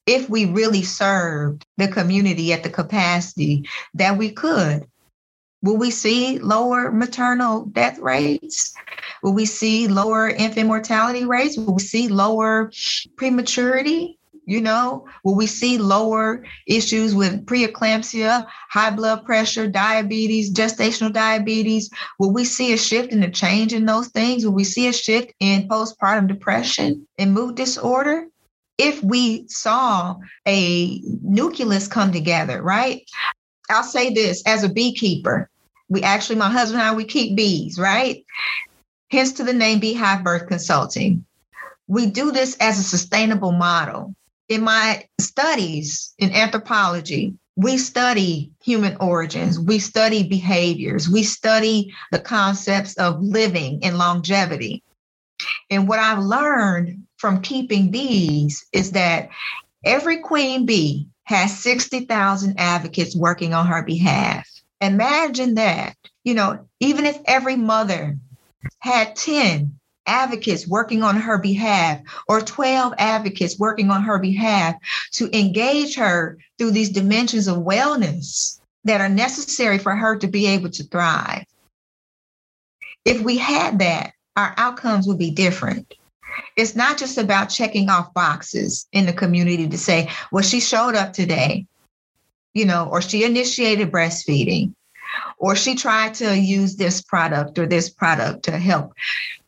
if 0.05 0.29
we 0.29 0.45
really 0.45 0.83
served 0.83 1.65
the 1.77 1.87
community 1.87 2.51
at 2.53 2.63
the 2.63 2.69
capacity 2.69 3.67
that 3.93 4.17
we 4.17 4.31
could. 4.31 4.85
Will 5.61 5.77
we 5.77 5.91
see 5.91 6.39
lower 6.39 6.91
maternal 6.91 7.65
death 7.67 7.97
rates? 7.99 8.73
Will 9.21 9.33
we 9.33 9.45
see 9.45 9.87
lower 9.87 10.27
infant 10.27 10.67
mortality 10.67 11.23
rates? 11.23 11.57
Will 11.57 11.75
we 11.75 11.81
see 11.81 12.09
lower 12.09 12.69
prematurity? 13.15 14.19
You 14.45 14.59
know, 14.59 15.07
will 15.23 15.35
we 15.35 15.47
see 15.47 15.77
lower 15.77 16.43
issues 16.67 17.15
with 17.15 17.45
preeclampsia, 17.45 18.45
high 18.69 18.89
blood 18.89 19.25
pressure, 19.25 19.67
diabetes, 19.67 20.51
gestational 20.51 21.13
diabetes? 21.13 21.89
Will 22.19 22.33
we 22.33 22.43
see 22.43 22.73
a 22.73 22.77
shift 22.77 23.13
in 23.13 23.21
the 23.21 23.29
change 23.29 23.71
in 23.71 23.85
those 23.85 24.09
things? 24.09 24.45
Will 24.45 24.53
we 24.53 24.65
see 24.65 24.87
a 24.87 24.93
shift 24.93 25.31
in 25.39 25.69
postpartum 25.69 26.27
depression 26.27 27.07
and 27.17 27.33
mood 27.33 27.55
disorder? 27.55 28.27
If 28.77 29.01
we 29.01 29.47
saw 29.47 30.17
a 30.45 30.99
nucleus 31.21 31.87
come 31.87 32.11
together, 32.11 32.61
right? 32.61 33.03
I'll 33.69 33.83
say 33.83 34.13
this 34.13 34.43
as 34.45 34.63
a 34.63 34.69
beekeeper, 34.69 35.49
we 35.87 36.01
actually, 36.01 36.35
my 36.35 36.49
husband 36.49 36.81
and 36.81 36.89
I, 36.89 36.95
we 36.95 37.05
keep 37.05 37.37
bees, 37.37 37.79
right? 37.79 38.25
Hence 39.09 39.33
to 39.33 39.43
the 39.43 39.53
name 39.53 39.79
Beehive 39.79 40.23
Birth 40.23 40.47
Consulting. 40.47 41.23
We 41.87 42.07
do 42.07 42.31
this 42.31 42.57
as 42.57 42.79
a 42.79 42.83
sustainable 42.83 43.51
model. 43.51 44.15
In 44.49 44.61
my 44.61 45.07
studies 45.19 46.13
in 46.17 46.31
anthropology, 46.31 47.33
we 47.55 47.77
study 47.77 48.51
human 48.63 48.97
origins, 48.97 49.59
we 49.59 49.79
study 49.79 50.23
behaviors, 50.27 51.07
we 51.07 51.23
study 51.23 51.93
the 52.11 52.19
concepts 52.19 52.97
of 52.97 53.21
living 53.21 53.79
and 53.83 53.97
longevity. 53.97 54.83
And 55.69 55.87
what 55.87 55.99
I've 55.99 56.19
learned 56.19 57.03
from 57.17 57.41
keeping 57.41 57.91
bees 57.91 58.65
is 58.73 58.91
that 58.91 59.29
every 59.85 60.17
queen 60.17 60.65
bee 60.65 61.07
has 61.25 61.57
60,000 61.59 62.55
advocates 62.57 63.15
working 63.15 63.53
on 63.53 63.67
her 63.67 63.83
behalf. 63.83 64.47
Imagine 64.81 65.55
that. 65.55 65.95
You 66.23 66.33
know, 66.33 66.67
even 66.79 67.05
if 67.05 67.19
every 67.25 67.55
mother 67.55 68.17
had 68.79 69.15
10 69.15 69.79
advocates 70.05 70.67
working 70.67 71.03
on 71.03 71.15
her 71.15 71.37
behalf 71.37 72.01
or 72.27 72.41
12 72.41 72.93
advocates 72.97 73.57
working 73.57 73.89
on 73.89 74.03
her 74.03 74.19
behalf 74.19 74.75
to 75.11 75.29
engage 75.37 75.95
her 75.95 76.37
through 76.57 76.71
these 76.71 76.89
dimensions 76.89 77.47
of 77.47 77.57
wellness 77.57 78.59
that 78.83 79.01
are 79.01 79.09
necessary 79.09 79.77
for 79.77 79.95
her 79.95 80.17
to 80.17 80.27
be 80.27 80.47
able 80.47 80.69
to 80.69 80.83
thrive. 80.83 81.45
If 83.05 83.21
we 83.21 83.37
had 83.37 83.79
that, 83.79 84.13
our 84.35 84.53
outcomes 84.57 85.07
would 85.07 85.19
be 85.19 85.31
different. 85.31 85.93
It's 86.57 86.75
not 86.75 86.97
just 86.97 87.17
about 87.17 87.45
checking 87.45 87.89
off 87.89 88.13
boxes 88.13 88.87
in 88.91 89.05
the 89.05 89.13
community 89.13 89.67
to 89.67 89.77
say, 89.77 90.09
well, 90.31 90.43
she 90.43 90.59
showed 90.59 90.95
up 90.95 91.13
today 91.13 91.67
you 92.53 92.65
know, 92.65 92.87
or 92.89 93.01
she 93.01 93.23
initiated 93.23 93.91
breastfeeding, 93.91 94.73
or 95.37 95.55
she 95.55 95.75
tried 95.75 96.13
to 96.15 96.37
use 96.37 96.75
this 96.75 97.01
product 97.01 97.57
or 97.59 97.65
this 97.65 97.89
product 97.89 98.43
to 98.43 98.57
help. 98.57 98.93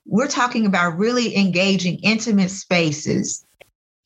We're 0.05 0.27
talking 0.27 0.65
about 0.65 0.97
really 0.97 1.35
engaging 1.37 1.99
intimate 1.99 2.51
spaces. 2.51 3.45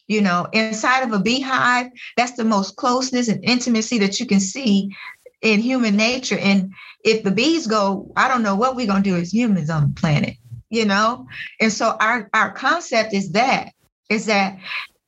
You 0.08 0.22
know, 0.22 0.48
inside 0.54 1.04
of 1.04 1.12
a 1.12 1.20
beehive, 1.20 1.88
that's 2.18 2.32
the 2.32 2.44
most 2.44 2.76
closeness 2.76 3.28
and 3.28 3.44
intimacy 3.44 4.00
that 4.00 4.20
you 4.20 4.26
can 4.26 4.40
see 4.40 4.96
in 5.42 5.60
human 5.60 5.96
nature. 5.96 6.38
And 6.38 6.74
if 7.04 7.24
the 7.24 7.32
bees 7.32 7.68
go, 7.68 8.12
I 8.16 8.28
don't 8.28 8.42
know 8.42 8.56
what 8.56 8.76
we're 8.76 8.88
going 8.88 9.04
to 9.04 9.10
do 9.10 9.18
as 9.18 9.32
humans 9.32 9.70
on 9.70 9.90
the 9.90 10.00
planet, 10.00 10.36
you 10.70 10.86
know? 10.86 11.28
And 11.62 11.72
so 11.72 11.96
our, 12.00 12.28
our 12.34 12.52
concept 12.52 13.14
is 13.14 13.34
that, 13.34 13.70
is 14.10 14.26
that 14.26 14.58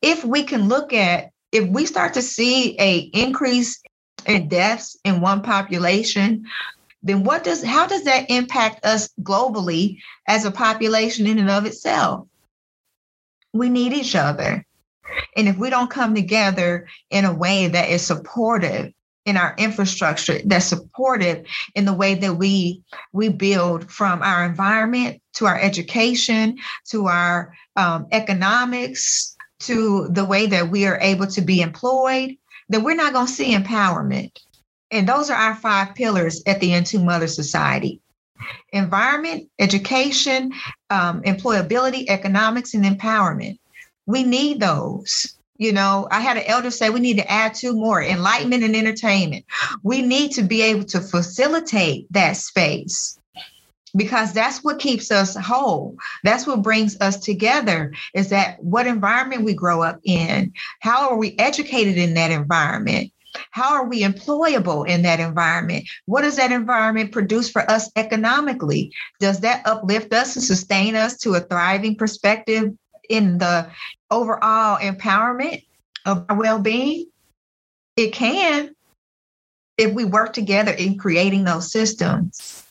if 0.03 0.23
we 0.23 0.43
can 0.43 0.67
look 0.67 0.93
at 0.93 1.31
if 1.51 1.67
we 1.67 1.85
start 1.85 2.13
to 2.13 2.21
see 2.21 2.79
a 2.79 2.99
increase 3.13 3.81
in 4.25 4.47
deaths 4.47 4.97
in 5.03 5.21
one 5.21 5.41
population, 5.41 6.45
then 7.03 7.23
what 7.23 7.43
does 7.43 7.63
how 7.63 7.87
does 7.87 8.03
that 8.03 8.29
impact 8.29 8.85
us 8.85 9.09
globally 9.21 9.99
as 10.27 10.45
a 10.45 10.51
population 10.51 11.27
in 11.27 11.39
and 11.39 11.49
of 11.49 11.65
itself? 11.65 12.27
We 13.53 13.69
need 13.69 13.93
each 13.93 14.15
other. 14.15 14.65
And 15.35 15.47
if 15.47 15.57
we 15.57 15.69
don't 15.69 15.89
come 15.89 16.15
together 16.15 16.87
in 17.09 17.25
a 17.25 17.33
way 17.33 17.67
that 17.67 17.89
is 17.89 18.05
supportive 18.05 18.93
in 19.25 19.37
our 19.37 19.53
infrastructure 19.57 20.39
that's 20.45 20.65
supportive 20.65 21.45
in 21.75 21.85
the 21.85 21.93
way 21.93 22.15
that 22.15 22.33
we 22.33 22.81
we 23.13 23.29
build 23.29 23.91
from 23.91 24.21
our 24.23 24.45
environment 24.45 25.21
to 25.33 25.45
our 25.45 25.59
education 25.59 26.57
to 26.87 27.05
our 27.07 27.53
um, 27.75 28.07
economics 28.11 29.35
to 29.59 30.07
the 30.09 30.25
way 30.25 30.47
that 30.47 30.69
we 30.69 30.87
are 30.87 30.97
able 31.01 31.27
to 31.27 31.41
be 31.41 31.61
employed 31.61 32.35
then 32.69 32.83
we're 32.83 32.95
not 32.95 33.13
going 33.13 33.27
to 33.27 33.31
see 33.31 33.53
empowerment 33.53 34.31
and 34.91 35.07
those 35.07 35.29
are 35.29 35.37
our 35.37 35.55
five 35.55 35.95
pillars 35.95 36.43
at 36.45 36.59
the 36.59 36.71
InTune 36.71 37.05
Mother 37.05 37.27
Society 37.27 38.01
environment, 38.73 39.49
education, 39.59 40.51
um, 40.89 41.21
employability, 41.23 42.05
economics, 42.09 42.73
and 42.73 42.83
empowerment. 42.85 43.59
We 44.05 44.23
need 44.23 44.59
those. 44.59 45.37
You 45.57 45.73
know, 45.73 46.07
I 46.09 46.21
had 46.21 46.37
an 46.37 46.43
elder 46.47 46.71
say 46.71 46.89
we 46.89 46.99
need 46.99 47.17
to 47.17 47.31
add 47.31 47.53
two 47.53 47.73
more 47.73 48.01
enlightenment 48.01 48.63
and 48.63 48.75
entertainment. 48.75 49.45
We 49.83 50.01
need 50.01 50.31
to 50.31 50.41
be 50.41 50.63
able 50.63 50.85
to 50.85 50.99
facilitate 50.99 52.07
that 52.11 52.35
space 52.35 53.19
because 53.95 54.33
that's 54.33 54.63
what 54.63 54.79
keeps 54.79 55.11
us 55.11 55.35
whole. 55.35 55.95
That's 56.23 56.47
what 56.47 56.63
brings 56.63 56.99
us 56.99 57.19
together 57.19 57.93
is 58.15 58.29
that 58.29 58.63
what 58.63 58.87
environment 58.87 59.43
we 59.43 59.53
grow 59.53 59.83
up 59.83 59.99
in, 60.03 60.53
how 60.79 61.09
are 61.09 61.17
we 61.17 61.37
educated 61.37 61.97
in 61.97 62.15
that 62.15 62.31
environment? 62.31 63.11
How 63.51 63.73
are 63.73 63.85
we 63.85 64.01
employable 64.01 64.87
in 64.87 65.01
that 65.03 65.19
environment? 65.19 65.87
What 66.05 66.21
does 66.21 66.37
that 66.37 66.51
environment 66.51 67.11
produce 67.11 67.49
for 67.49 67.69
us 67.69 67.89
economically? 67.95 68.93
Does 69.19 69.41
that 69.41 69.65
uplift 69.65 70.13
us 70.13 70.35
and 70.35 70.43
sustain 70.43 70.95
us 70.95 71.17
to 71.19 71.35
a 71.35 71.41
thriving 71.41 71.95
perspective 71.95 72.73
in 73.09 73.37
the 73.37 73.69
overall 74.09 74.77
empowerment 74.79 75.65
of 76.05 76.25
our 76.29 76.35
well 76.37 76.59
being? 76.59 77.05
It 77.97 78.13
can 78.13 78.73
if 79.77 79.93
we 79.93 80.05
work 80.05 80.33
together 80.33 80.71
in 80.71 80.97
creating 80.97 81.43
those 81.43 81.71
systems. 81.71 82.63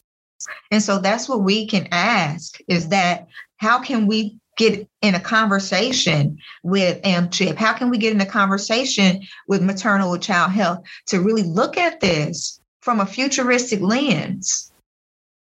And 0.71 0.83
so 0.83 0.99
that's 0.99 1.29
what 1.29 1.43
we 1.43 1.67
can 1.67 1.89
ask 1.91 2.59
is 2.69 2.89
that 2.89 3.27
how 3.59 3.81
can 3.81 4.07
we 4.07 4.39
get 4.61 4.87
in 5.01 5.15
a 5.15 5.21
conversation 5.21 6.39
with 6.63 7.01
AMCHP? 7.03 7.57
How 7.57 7.73
can 7.73 7.89
we 7.89 7.97
get 7.97 8.13
in 8.13 8.21
a 8.21 8.27
conversation 8.27 9.23
with 9.49 9.63
maternal 9.63 10.17
child 10.19 10.53
health 10.53 10.85
to 11.07 11.21
really 11.21 11.43
look 11.43 11.79
at 11.79 12.01
this 12.01 12.61
from 12.83 13.01
a 13.01 13.07
futuristic 13.07 13.81
lens? 13.81 14.71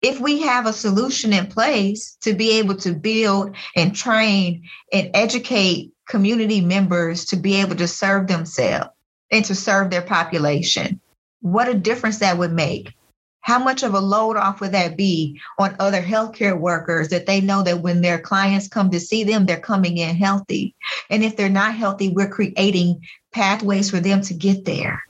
If 0.00 0.18
we 0.18 0.40
have 0.40 0.66
a 0.66 0.72
solution 0.72 1.32
in 1.32 1.46
place 1.46 2.16
to 2.22 2.32
be 2.32 2.58
able 2.58 2.74
to 2.76 2.94
build 2.94 3.54
and 3.76 3.94
train 3.94 4.64
and 4.92 5.10
educate 5.14 5.92
community 6.08 6.62
members 6.62 7.26
to 7.26 7.36
be 7.36 7.56
able 7.56 7.76
to 7.76 7.86
serve 7.86 8.26
themselves 8.26 8.90
and 9.30 9.44
to 9.44 9.54
serve 9.54 9.90
their 9.90 10.02
population, 10.02 11.00
what 11.42 11.68
a 11.68 11.74
difference 11.74 12.18
that 12.18 12.38
would 12.38 12.52
make 12.52 12.94
how 13.42 13.58
much 13.58 13.82
of 13.82 13.94
a 13.94 14.00
load 14.00 14.36
off 14.36 14.60
would 14.60 14.72
that 14.72 14.96
be 14.96 15.40
on 15.58 15.76
other 15.78 16.00
healthcare 16.00 16.58
workers 16.58 17.08
that 17.08 17.26
they 17.26 17.40
know 17.40 17.62
that 17.62 17.80
when 17.80 18.00
their 18.00 18.18
clients 18.18 18.68
come 18.68 18.90
to 18.90 19.00
see 19.00 19.24
them, 19.24 19.44
they're 19.44 19.60
coming 19.60 19.98
in 19.98 20.16
healthy? 20.16 20.74
And 21.10 21.22
if 21.22 21.36
they're 21.36 21.48
not 21.48 21.74
healthy, 21.74 22.08
we're 22.08 22.28
creating 22.28 23.02
pathways 23.32 23.90
for 23.90 24.00
them 24.00 24.22
to 24.22 24.34
get 24.34 24.64
there. 24.64 25.02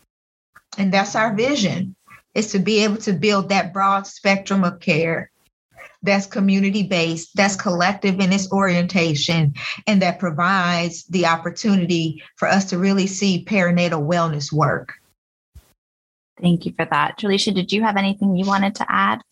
And 0.78 0.92
that's 0.92 1.14
our 1.14 1.34
vision 1.34 1.94
is 2.34 2.52
to 2.52 2.58
be 2.58 2.82
able 2.84 2.96
to 2.96 3.12
build 3.12 3.50
that 3.50 3.74
broad 3.74 4.06
spectrum 4.06 4.64
of 4.64 4.80
care 4.80 5.30
that's 6.02 6.26
community 6.26 6.82
based, 6.82 7.30
that's 7.36 7.54
collective 7.54 8.18
in 8.18 8.32
its 8.32 8.50
orientation, 8.50 9.54
and 9.86 10.02
that 10.02 10.18
provides 10.18 11.04
the 11.04 11.26
opportunity 11.26 12.22
for 12.36 12.48
us 12.48 12.64
to 12.70 12.78
really 12.78 13.06
see 13.06 13.44
perinatal 13.44 14.04
wellness 14.04 14.52
work. 14.52 14.94
Thank 16.42 16.66
you 16.66 16.72
for 16.76 16.84
that. 16.86 17.18
Julisha, 17.18 17.54
did 17.54 17.72
you 17.72 17.82
have 17.82 17.96
anything 17.96 18.36
you 18.36 18.44
wanted 18.44 18.74
to 18.74 18.86
add? 18.88 19.22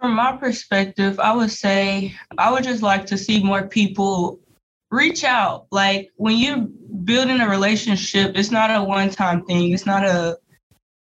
From 0.00 0.14
my 0.14 0.36
perspective, 0.36 1.20
I 1.20 1.32
would 1.32 1.52
say 1.52 2.12
I 2.36 2.50
would 2.50 2.64
just 2.64 2.82
like 2.82 3.06
to 3.06 3.16
see 3.16 3.40
more 3.42 3.68
people 3.68 4.40
reach 4.90 5.22
out. 5.22 5.66
Like 5.70 6.10
when 6.16 6.38
you're 6.38 6.66
building 7.04 7.40
a 7.40 7.48
relationship, 7.48 8.32
it's 8.34 8.50
not 8.50 8.70
a 8.70 8.82
one 8.82 9.10
time 9.10 9.44
thing. 9.44 9.72
It's 9.72 9.86
not 9.86 10.04
a 10.04 10.38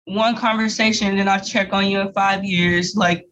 one 0.07 0.37
conversation, 0.37 1.07
and 1.07 1.19
then 1.19 1.29
I'll 1.29 1.45
check 1.45 1.73
on 1.73 1.87
you 1.87 2.01
in 2.01 2.13
five 2.13 2.45
years. 2.45 2.97
Like 2.97 3.29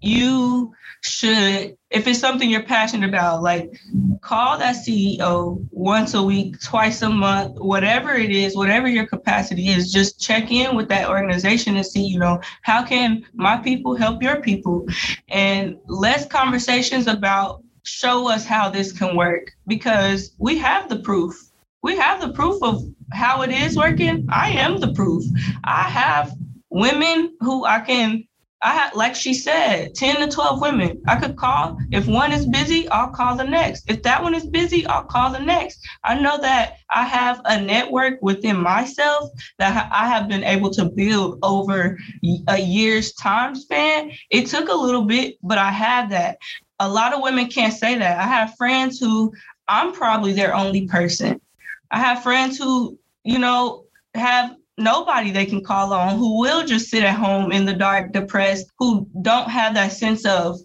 you 0.00 0.72
should, 1.02 1.76
if 1.90 2.06
it's 2.06 2.18
something 2.18 2.50
you're 2.50 2.62
passionate 2.62 3.08
about, 3.08 3.42
like 3.42 3.72
call 4.20 4.58
that 4.58 4.76
CEO 4.76 5.66
once 5.70 6.14
a 6.14 6.22
week, 6.22 6.60
twice 6.60 7.02
a 7.02 7.08
month, 7.08 7.58
whatever 7.58 8.14
it 8.14 8.30
is, 8.30 8.56
whatever 8.56 8.88
your 8.88 9.06
capacity 9.06 9.68
is, 9.68 9.92
just 9.92 10.20
check 10.20 10.50
in 10.50 10.76
with 10.76 10.88
that 10.88 11.08
organization 11.08 11.76
and 11.76 11.86
see, 11.86 12.04
you 12.04 12.18
know, 12.18 12.40
how 12.62 12.84
can 12.84 13.24
my 13.32 13.56
people 13.56 13.94
help 13.96 14.22
your 14.22 14.40
people? 14.40 14.86
And 15.28 15.76
less 15.86 16.26
conversations 16.26 17.06
about 17.06 17.62
show 17.82 18.28
us 18.28 18.44
how 18.44 18.68
this 18.68 18.92
can 18.92 19.16
work 19.16 19.50
because 19.66 20.34
we 20.38 20.58
have 20.58 20.88
the 20.88 21.00
proof. 21.00 21.34
We 21.82 21.96
have 21.96 22.20
the 22.20 22.32
proof 22.32 22.62
of 22.62 22.82
how 23.12 23.42
it 23.42 23.50
is 23.50 23.76
working. 23.76 24.26
I 24.30 24.50
am 24.50 24.78
the 24.78 24.92
proof. 24.92 25.24
I 25.64 25.82
have 25.82 26.32
women 26.68 27.36
who 27.40 27.64
I 27.64 27.80
can 27.80 28.24
I 28.62 28.74
had, 28.74 28.94
like 28.94 29.14
she 29.14 29.32
said, 29.32 29.94
10 29.94 30.16
to 30.16 30.28
12 30.28 30.60
women 30.60 31.02
I 31.08 31.16
could 31.16 31.36
call. 31.36 31.78
If 31.92 32.06
one 32.06 32.30
is 32.30 32.46
busy, 32.46 32.88
I'll 32.90 33.10
call 33.10 33.34
the 33.36 33.44
next. 33.44 33.90
If 33.90 34.02
that 34.02 34.22
one 34.22 34.34
is 34.34 34.46
busy, 34.46 34.86
I'll 34.86 35.04
call 35.04 35.32
the 35.32 35.40
next. 35.40 35.80
I 36.04 36.20
know 36.20 36.38
that 36.40 36.76
I 36.90 37.04
have 37.04 37.40
a 37.46 37.60
network 37.60 38.20
within 38.20 38.60
myself 38.60 39.30
that 39.58 39.88
I 39.90 40.08
have 40.08 40.28
been 40.28 40.44
able 40.44 40.70
to 40.70 40.84
build 40.84 41.38
over 41.42 41.98
a 42.48 42.60
year's 42.60 43.12
time 43.14 43.54
span. 43.54 44.12
It 44.30 44.46
took 44.46 44.68
a 44.68 44.74
little 44.74 45.04
bit, 45.04 45.36
but 45.42 45.56
I 45.56 45.70
have 45.70 46.10
that. 46.10 46.36
A 46.80 46.88
lot 46.88 47.14
of 47.14 47.22
women 47.22 47.48
can't 47.48 47.74
say 47.74 47.96
that. 47.98 48.18
I 48.18 48.26
have 48.26 48.56
friends 48.56 48.98
who 48.98 49.32
I'm 49.68 49.92
probably 49.92 50.32
their 50.32 50.54
only 50.54 50.86
person. 50.86 51.40
I 51.90 51.98
have 51.98 52.22
friends 52.22 52.58
who, 52.58 52.98
you 53.24 53.38
know, 53.38 53.84
have 54.14 54.56
nobody 54.80 55.30
they 55.30 55.46
can 55.46 55.62
call 55.62 55.92
on 55.92 56.18
who 56.18 56.40
will 56.40 56.66
just 56.66 56.90
sit 56.90 57.04
at 57.04 57.16
home 57.16 57.52
in 57.52 57.64
the 57.64 57.74
dark, 57.74 58.12
depressed, 58.12 58.66
who 58.78 59.08
don't 59.22 59.50
have 59.50 59.74
that 59.74 59.92
sense 59.92 60.24
of 60.26 60.58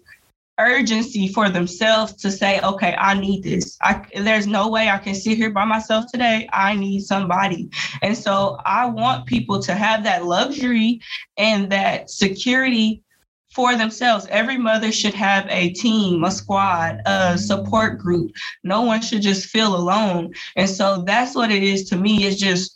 urgency 0.58 1.28
for 1.28 1.50
themselves 1.50 2.14
to 2.14 2.30
say, 2.30 2.60
okay, 2.62 2.94
I 2.98 3.18
need 3.18 3.42
this. 3.42 3.76
I, 3.82 4.06
there's 4.14 4.46
no 4.46 4.68
way 4.68 4.88
I 4.88 4.98
can 4.98 5.14
sit 5.14 5.36
here 5.36 5.50
by 5.50 5.64
myself 5.64 6.06
today. 6.10 6.48
I 6.52 6.74
need 6.74 7.00
somebody. 7.00 7.70
And 8.02 8.16
so 8.16 8.58
I 8.64 8.86
want 8.86 9.26
people 9.26 9.60
to 9.62 9.74
have 9.74 10.04
that 10.04 10.24
luxury 10.24 11.00
and 11.36 11.70
that 11.70 12.10
security 12.10 13.02
for 13.54 13.76
themselves. 13.76 14.26
Every 14.30 14.58
mother 14.58 14.92
should 14.92 15.14
have 15.14 15.46
a 15.48 15.70
team, 15.70 16.24
a 16.24 16.30
squad, 16.30 17.00
a 17.06 17.38
support 17.38 17.98
group. 17.98 18.32
No 18.64 18.82
one 18.82 19.00
should 19.02 19.22
just 19.22 19.48
feel 19.48 19.76
alone. 19.76 20.32
And 20.56 20.68
so 20.68 21.02
that's 21.06 21.34
what 21.34 21.50
it 21.50 21.62
is 21.62 21.88
to 21.90 21.96
me 21.96 22.24
It's 22.24 22.40
just 22.40 22.75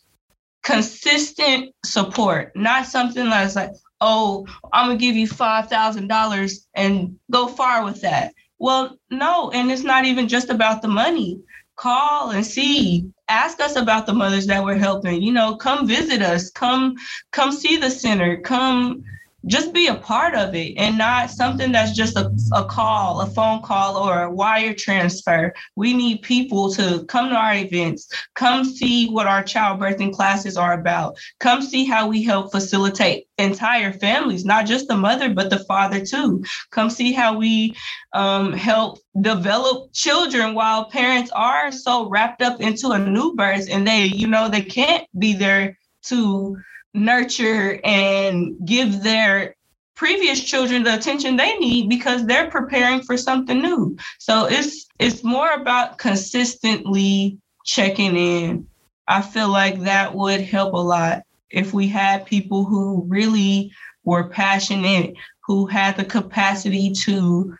consistent 0.62 1.74
support, 1.84 2.54
not 2.54 2.86
something 2.86 3.24
that's 3.24 3.56
like, 3.56 3.70
oh, 4.00 4.46
I'm 4.72 4.88
gonna 4.88 4.98
give 4.98 5.16
you 5.16 5.26
five 5.26 5.68
thousand 5.68 6.08
dollars 6.08 6.66
and 6.74 7.18
go 7.30 7.46
far 7.48 7.84
with 7.84 8.00
that. 8.02 8.32
Well, 8.58 8.98
no, 9.10 9.50
and 9.50 9.70
it's 9.70 9.84
not 9.84 10.04
even 10.04 10.28
just 10.28 10.50
about 10.50 10.82
the 10.82 10.88
money. 10.88 11.40
Call 11.76 12.30
and 12.30 12.44
see. 12.44 13.10
Ask 13.28 13.60
us 13.60 13.76
about 13.76 14.06
the 14.06 14.12
mothers 14.12 14.46
that 14.48 14.62
we're 14.62 14.74
helping. 14.74 15.22
You 15.22 15.32
know, 15.32 15.56
come 15.56 15.86
visit 15.86 16.20
us. 16.20 16.50
Come, 16.50 16.96
come 17.30 17.52
see 17.52 17.78
the 17.78 17.88
center. 17.90 18.38
Come 18.42 19.02
just 19.46 19.72
be 19.72 19.86
a 19.86 19.94
part 19.94 20.34
of 20.34 20.54
it 20.54 20.74
and 20.76 20.98
not 20.98 21.30
something 21.30 21.72
that's 21.72 21.92
just 21.96 22.16
a, 22.16 22.30
a 22.52 22.64
call, 22.64 23.20
a 23.20 23.26
phone 23.26 23.62
call, 23.62 23.96
or 23.96 24.22
a 24.24 24.30
wire 24.30 24.74
transfer. 24.74 25.52
We 25.76 25.94
need 25.94 26.22
people 26.22 26.72
to 26.74 27.04
come 27.06 27.30
to 27.30 27.34
our 27.36 27.54
events, 27.54 28.08
come 28.34 28.64
see 28.64 29.08
what 29.08 29.26
our 29.26 29.42
childbirthing 29.42 30.12
classes 30.12 30.56
are 30.56 30.74
about, 30.74 31.16
come 31.38 31.62
see 31.62 31.84
how 31.84 32.08
we 32.08 32.22
help 32.22 32.52
facilitate 32.52 33.26
entire 33.38 33.92
families, 33.92 34.44
not 34.44 34.66
just 34.66 34.88
the 34.88 34.96
mother, 34.96 35.32
but 35.32 35.50
the 35.50 35.60
father 35.60 36.04
too. 36.04 36.44
Come 36.70 36.90
see 36.90 37.12
how 37.12 37.38
we 37.38 37.74
um, 38.12 38.52
help 38.52 38.98
develop 39.20 39.92
children 39.92 40.54
while 40.54 40.90
parents 40.90 41.30
are 41.32 41.72
so 41.72 42.08
wrapped 42.08 42.42
up 42.42 42.60
into 42.60 42.90
a 42.90 42.98
new 42.98 43.34
birth 43.34 43.68
and 43.70 43.86
they, 43.86 44.04
you 44.04 44.26
know, 44.26 44.48
they 44.48 44.62
can't 44.62 45.06
be 45.18 45.32
there 45.32 45.78
to 46.02 46.56
nurture 46.94 47.80
and 47.84 48.56
give 48.64 49.02
their 49.02 49.54
previous 49.94 50.42
children 50.42 50.82
the 50.82 50.94
attention 50.94 51.36
they 51.36 51.58
need 51.58 51.88
because 51.88 52.24
they're 52.24 52.50
preparing 52.50 53.02
for 53.02 53.16
something 53.16 53.60
new. 53.60 53.96
So 54.18 54.46
it's 54.46 54.86
it's 54.98 55.22
more 55.22 55.50
about 55.52 55.98
consistently 55.98 57.38
checking 57.64 58.16
in. 58.16 58.66
I 59.08 59.22
feel 59.22 59.48
like 59.48 59.80
that 59.80 60.14
would 60.14 60.40
help 60.40 60.72
a 60.72 60.78
lot 60.78 61.22
if 61.50 61.74
we 61.74 61.88
had 61.88 62.26
people 62.26 62.64
who 62.64 63.04
really 63.08 63.72
were 64.04 64.28
passionate, 64.28 65.14
who 65.46 65.66
had 65.66 65.96
the 65.96 66.04
capacity 66.04 66.92
to 66.92 67.56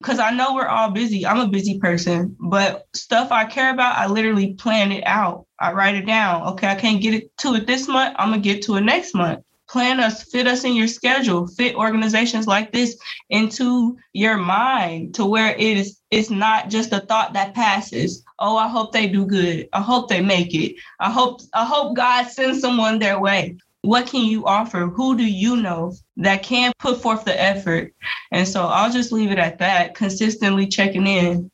because 0.00 0.18
I 0.18 0.30
know 0.30 0.54
we're 0.54 0.66
all 0.66 0.90
busy. 0.90 1.26
I'm 1.26 1.40
a 1.40 1.48
busy 1.48 1.78
person, 1.78 2.36
but 2.40 2.86
stuff 2.94 3.30
I 3.30 3.44
care 3.44 3.72
about, 3.72 3.98
I 3.98 4.06
literally 4.06 4.54
plan 4.54 4.92
it 4.92 5.04
out. 5.06 5.46
I 5.58 5.72
write 5.72 5.94
it 5.94 6.06
down. 6.06 6.42
Okay, 6.48 6.68
I 6.68 6.74
can't 6.74 7.02
get 7.02 7.14
it 7.14 7.36
to 7.38 7.54
it 7.54 7.66
this 7.66 7.86
month. 7.86 8.16
I'm 8.18 8.30
gonna 8.30 8.40
get 8.40 8.62
to 8.62 8.76
it 8.76 8.82
next 8.82 9.14
month. 9.14 9.44
Plan 9.68 10.00
us, 10.00 10.24
fit 10.24 10.48
us 10.48 10.64
in 10.64 10.74
your 10.74 10.88
schedule, 10.88 11.46
fit 11.46 11.76
organizations 11.76 12.46
like 12.46 12.72
this 12.72 12.98
into 13.28 13.96
your 14.14 14.36
mind 14.36 15.14
to 15.14 15.26
where 15.26 15.54
it 15.54 15.60
is 15.60 16.00
it's 16.10 16.30
not 16.30 16.70
just 16.70 16.92
a 16.92 17.00
thought 17.00 17.34
that 17.34 17.54
passes. 17.54 18.24
Oh, 18.40 18.56
I 18.56 18.66
hope 18.66 18.92
they 18.92 19.06
do 19.06 19.24
good. 19.26 19.68
I 19.72 19.80
hope 19.80 20.08
they 20.08 20.20
make 20.20 20.54
it. 20.54 20.74
I 20.98 21.10
hope 21.10 21.40
I 21.54 21.64
hope 21.64 21.94
God 21.94 22.26
sends 22.26 22.60
someone 22.60 22.98
their 22.98 23.20
way 23.20 23.56
what 23.82 24.06
can 24.06 24.24
you 24.24 24.46
offer? 24.46 24.86
Who 24.86 25.16
do 25.16 25.24
you 25.24 25.56
know 25.56 25.94
that 26.18 26.42
can 26.42 26.72
put 26.78 27.00
forth 27.00 27.24
the 27.24 27.40
effort? 27.40 27.94
And 28.30 28.46
so 28.46 28.66
I'll 28.66 28.92
just 28.92 29.12
leave 29.12 29.30
it 29.30 29.38
at 29.38 29.58
that, 29.58 29.94
consistently 29.94 30.66
checking 30.66 31.06
in. 31.06 31.50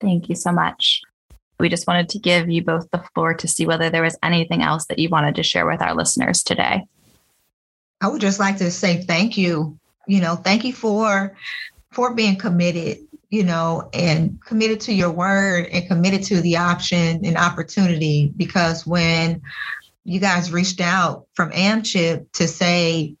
Thank 0.00 0.28
you 0.28 0.36
so 0.36 0.52
much. 0.52 1.02
We 1.58 1.68
just 1.68 1.88
wanted 1.88 2.08
to 2.10 2.20
give 2.20 2.48
you 2.48 2.62
both 2.62 2.88
the 2.92 3.02
floor 3.14 3.34
to 3.34 3.48
see 3.48 3.66
whether 3.66 3.90
there 3.90 4.02
was 4.02 4.16
anything 4.22 4.62
else 4.62 4.86
that 4.86 5.00
you 5.00 5.08
wanted 5.08 5.34
to 5.36 5.42
share 5.42 5.66
with 5.66 5.82
our 5.82 5.94
listeners 5.94 6.44
today. 6.44 6.84
I 8.00 8.06
would 8.06 8.20
just 8.20 8.38
like 8.38 8.58
to 8.58 8.70
say 8.70 9.02
thank 9.02 9.36
you. 9.36 9.76
You 10.06 10.20
know, 10.20 10.36
thank 10.36 10.64
you 10.64 10.72
for 10.72 11.36
for 11.90 12.14
being 12.14 12.36
committed, 12.36 12.98
you 13.30 13.42
know, 13.42 13.90
and 13.92 14.40
committed 14.44 14.80
to 14.82 14.92
your 14.92 15.10
word 15.10 15.66
and 15.72 15.88
committed 15.88 16.22
to 16.24 16.40
the 16.40 16.56
option 16.56 17.24
and 17.24 17.36
opportunity 17.36 18.32
because 18.36 18.86
when 18.86 19.42
you 20.04 20.20
guys 20.20 20.52
reached 20.52 20.80
out 20.80 21.26
from 21.34 21.50
AMCHP 21.50 22.32
to 22.32 22.48
say, 22.48 23.16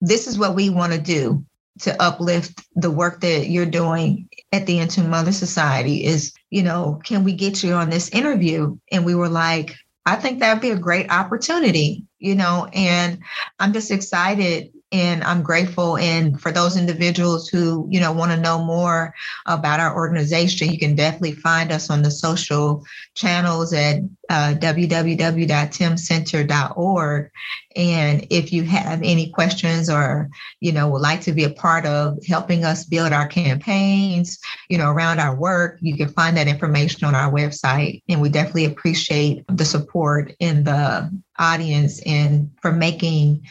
this 0.00 0.26
is 0.26 0.38
what 0.38 0.54
we 0.54 0.70
want 0.70 0.92
to 0.92 0.98
do 0.98 1.44
to 1.80 2.02
uplift 2.02 2.62
the 2.76 2.90
work 2.90 3.20
that 3.20 3.48
you're 3.48 3.66
doing 3.66 4.28
at 4.52 4.66
the 4.66 4.78
InTune 4.78 5.08
Mother 5.08 5.32
Society 5.32 6.04
is, 6.04 6.32
you 6.50 6.62
know, 6.62 7.00
can 7.04 7.24
we 7.24 7.32
get 7.32 7.62
you 7.62 7.72
on 7.72 7.90
this 7.90 8.10
interview? 8.10 8.76
And 8.92 9.04
we 9.04 9.14
were 9.14 9.28
like, 9.28 9.74
I 10.06 10.16
think 10.16 10.38
that'd 10.38 10.60
be 10.60 10.70
a 10.70 10.78
great 10.78 11.10
opportunity, 11.10 12.04
you 12.18 12.34
know, 12.34 12.68
and 12.72 13.20
I'm 13.58 13.72
just 13.72 13.90
excited 13.90 14.73
and 14.94 15.22
I'm 15.24 15.42
grateful. 15.42 15.98
And 15.98 16.40
for 16.40 16.52
those 16.52 16.76
individuals 16.76 17.48
who, 17.48 17.88
you 17.90 17.98
know, 17.98 18.12
want 18.12 18.30
to 18.30 18.38
know 18.38 18.62
more 18.62 19.12
about 19.44 19.80
our 19.80 19.92
organization, 19.92 20.70
you 20.70 20.78
can 20.78 20.94
definitely 20.94 21.32
find 21.32 21.72
us 21.72 21.90
on 21.90 22.02
the 22.02 22.12
social 22.12 22.86
channels 23.14 23.72
at 23.72 24.02
uh, 24.30 24.54
www.timcenter.org. 24.56 27.30
And 27.74 28.24
if 28.30 28.52
you 28.52 28.62
have 28.62 29.02
any 29.02 29.30
questions 29.30 29.90
or, 29.90 30.30
you 30.60 30.70
know, 30.70 30.88
would 30.90 31.02
like 31.02 31.22
to 31.22 31.32
be 31.32 31.42
a 31.42 31.50
part 31.50 31.86
of 31.86 32.24
helping 32.24 32.64
us 32.64 32.84
build 32.84 33.12
our 33.12 33.26
campaigns, 33.26 34.38
you 34.68 34.78
know, 34.78 34.92
around 34.92 35.18
our 35.18 35.34
work, 35.34 35.78
you 35.80 35.96
can 35.96 36.10
find 36.10 36.36
that 36.36 36.46
information 36.46 37.04
on 37.04 37.16
our 37.16 37.32
website. 37.32 38.00
And 38.08 38.22
we 38.22 38.28
definitely 38.28 38.66
appreciate 38.66 39.44
the 39.48 39.64
support 39.64 40.32
in 40.38 40.62
the 40.62 41.10
audience 41.36 42.00
and 42.06 42.48
for 42.62 42.70
making 42.70 43.42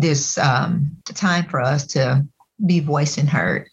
this 0.00 0.36
um, 0.38 0.96
time 1.06 1.44
for 1.46 1.60
us 1.60 1.86
to 1.86 2.26
be 2.64 2.80
voiced 2.80 3.18
and 3.18 3.28
heard. 3.28 3.68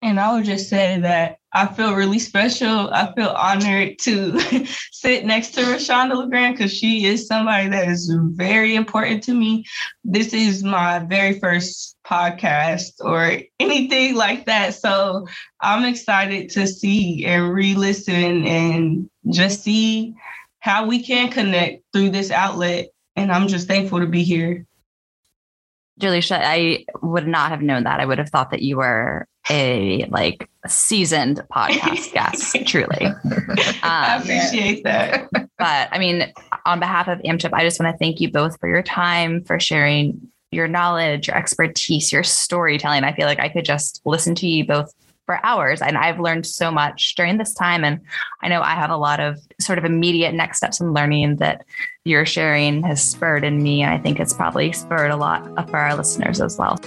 And 0.00 0.20
I 0.20 0.32
would 0.32 0.44
just 0.44 0.68
say 0.68 1.00
that 1.00 1.38
I 1.52 1.66
feel 1.66 1.94
really 1.94 2.20
special. 2.20 2.90
I 2.92 3.12
feel 3.14 3.30
honored 3.30 3.98
to 4.00 4.38
sit 4.92 5.24
next 5.24 5.54
to 5.54 5.62
Rashonda 5.62 6.14
LeGrand 6.14 6.56
because 6.56 6.72
she 6.72 7.06
is 7.06 7.26
somebody 7.26 7.68
that 7.68 7.88
is 7.88 8.12
very 8.34 8.76
important 8.76 9.24
to 9.24 9.34
me. 9.34 9.64
This 10.04 10.32
is 10.32 10.62
my 10.62 11.00
very 11.00 11.40
first 11.40 11.96
podcast 12.06 12.92
or 13.00 13.40
anything 13.58 14.14
like 14.14 14.46
that. 14.46 14.74
So 14.74 15.26
I'm 15.60 15.84
excited 15.84 16.50
to 16.50 16.66
see 16.68 17.24
and 17.26 17.52
re 17.52 17.74
listen 17.74 18.46
and 18.46 19.10
just 19.30 19.62
see 19.62 20.14
how 20.60 20.86
we 20.86 21.02
can 21.02 21.30
connect 21.30 21.82
through 21.92 22.10
this 22.10 22.30
outlet. 22.30 22.88
And 23.16 23.32
I'm 23.32 23.48
just 23.48 23.66
thankful 23.66 23.98
to 23.98 24.06
be 24.06 24.22
here. 24.22 24.64
Julisha, 25.98 26.40
I 26.42 26.84
would 27.02 27.26
not 27.26 27.50
have 27.50 27.62
known 27.62 27.84
that. 27.84 28.00
I 28.00 28.06
would 28.06 28.18
have 28.18 28.30
thought 28.30 28.50
that 28.50 28.62
you 28.62 28.76
were 28.76 29.26
a 29.50 30.04
like 30.10 30.48
seasoned 30.66 31.42
podcast 31.52 32.12
guest, 32.12 32.56
truly. 32.66 33.06
Um, 33.06 33.16
I 33.82 34.20
appreciate 34.22 34.84
that. 34.84 35.28
But 35.32 35.88
I 35.90 35.98
mean, 35.98 36.32
on 36.66 36.80
behalf 36.80 37.08
of 37.08 37.18
AMCHP, 37.20 37.52
I 37.52 37.64
just 37.64 37.80
want 37.80 37.92
to 37.92 37.98
thank 37.98 38.20
you 38.20 38.30
both 38.30 38.58
for 38.60 38.68
your 38.68 38.82
time, 38.82 39.42
for 39.42 39.58
sharing 39.58 40.30
your 40.50 40.68
knowledge, 40.68 41.28
your 41.28 41.36
expertise, 41.36 42.12
your 42.12 42.22
storytelling. 42.22 43.04
I 43.04 43.12
feel 43.12 43.26
like 43.26 43.40
I 43.40 43.48
could 43.48 43.64
just 43.64 44.00
listen 44.04 44.34
to 44.36 44.46
you 44.46 44.66
both 44.66 44.92
for 45.28 45.44
hours. 45.44 45.82
And 45.82 45.98
I've 45.98 46.18
learned 46.18 46.46
so 46.46 46.70
much 46.70 47.14
during 47.14 47.36
this 47.36 47.52
time. 47.52 47.84
And 47.84 48.00
I 48.42 48.48
know 48.48 48.62
I 48.62 48.70
have 48.70 48.88
a 48.88 48.96
lot 48.96 49.20
of 49.20 49.38
sort 49.60 49.76
of 49.76 49.84
immediate 49.84 50.32
next 50.32 50.56
steps 50.56 50.80
in 50.80 50.94
learning 50.94 51.36
that 51.36 51.66
your 52.08 52.24
sharing 52.24 52.82
has 52.82 53.02
spurred 53.02 53.44
in 53.44 53.62
me. 53.62 53.82
And 53.82 53.92
I 53.92 53.98
think 53.98 54.18
it's 54.18 54.32
probably 54.32 54.72
spurred 54.72 55.10
a 55.10 55.16
lot 55.16 55.44
for 55.68 55.76
our 55.76 55.94
listeners 55.94 56.40
as 56.40 56.58
well. 56.58 56.80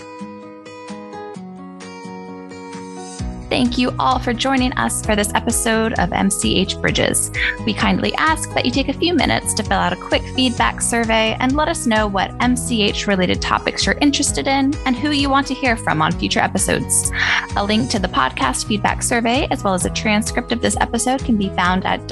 Thank 3.52 3.78
you 3.78 3.94
all 4.00 4.18
for 4.18 4.32
joining 4.32 4.72
us 4.74 5.06
for 5.06 5.14
this 5.14 5.34
episode 5.36 5.92
of 6.00 6.12
MCH 6.12 6.80
Bridges. 6.80 7.32
We 7.66 7.74
kindly 7.74 8.14
ask 8.16 8.50
that 8.54 8.66
you 8.66 8.72
take 8.72 8.88
a 8.88 8.94
few 8.94 9.14
minutes 9.14 9.54
to 9.56 9.64
fill 9.64 9.74
out 9.74 9.92
a 9.92 9.98
quick 9.98 10.22
feedback 10.38 10.82
survey 10.82 11.36
and 11.38 11.54
let 11.58 11.68
us 11.68 11.86
know 11.86 12.08
what 12.08 12.32
MCH 12.38 13.08
related 13.08 13.42
topics 13.42 13.86
you're 13.86 13.98
interested 14.00 14.48
in 14.48 14.74
and 14.86 14.96
who 14.96 15.12
you 15.12 15.30
want 15.30 15.48
to 15.48 15.54
hear 15.54 15.76
from 15.76 16.02
on 16.02 16.14
future 16.14 16.40
episodes. 16.40 17.12
A 17.58 17.64
link 17.66 17.90
to 17.90 18.00
the 18.00 18.08
podcast 18.08 18.68
feedback 18.68 19.04
survey, 19.04 19.50
as 19.52 19.66
well 19.66 19.74
as 19.74 19.84
a 19.84 19.90
transcript 19.90 20.54
of 20.54 20.62
this 20.62 20.78
episode, 20.78 21.26
can 21.26 21.36
be 21.36 21.50
found 21.50 21.86
at 21.86 22.08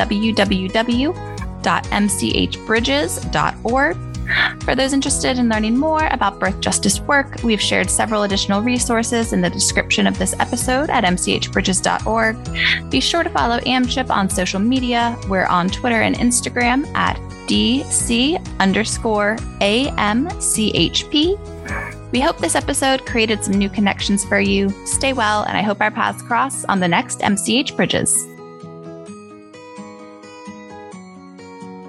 www.mchbridges.org 1.61 4.09
for 4.63 4.75
those 4.75 4.93
interested 4.93 5.39
in 5.39 5.49
learning 5.49 5.77
more 5.77 6.07
about 6.07 6.39
birth 6.39 6.59
justice 6.59 6.99
work, 7.01 7.41
we've 7.43 7.61
shared 7.61 7.89
several 7.89 8.23
additional 8.23 8.61
resources 8.61 9.33
in 9.33 9.41
the 9.41 9.49
description 9.49 10.07
of 10.07 10.17
this 10.17 10.33
episode 10.39 10.89
at 10.89 11.03
mchbridges.org. 11.03 12.89
Be 12.89 12.99
sure 12.99 13.23
to 13.23 13.29
follow 13.29 13.59
AMCHP 13.59 14.09
on 14.09 14.29
social 14.29 14.59
media. 14.59 15.17
We're 15.27 15.47
on 15.47 15.69
Twitter 15.69 16.01
and 16.01 16.15
Instagram 16.15 16.87
at 16.95 17.17
DC 17.47 18.59
underscore 18.59 19.37
AMCHP. 19.61 21.37
We 22.11 22.19
hope 22.19 22.39
this 22.39 22.55
episode 22.55 23.05
created 23.05 23.43
some 23.43 23.55
new 23.55 23.69
connections 23.69 24.25
for 24.25 24.39
you. 24.39 24.69
Stay 24.85 25.13
well, 25.13 25.43
and 25.43 25.57
I 25.57 25.61
hope 25.61 25.81
our 25.81 25.91
paths 25.91 26.23
cross 26.23 26.65
on 26.65 26.79
the 26.79 26.87
next 26.87 27.19
MCH 27.19 27.75
Bridges. 27.75 28.27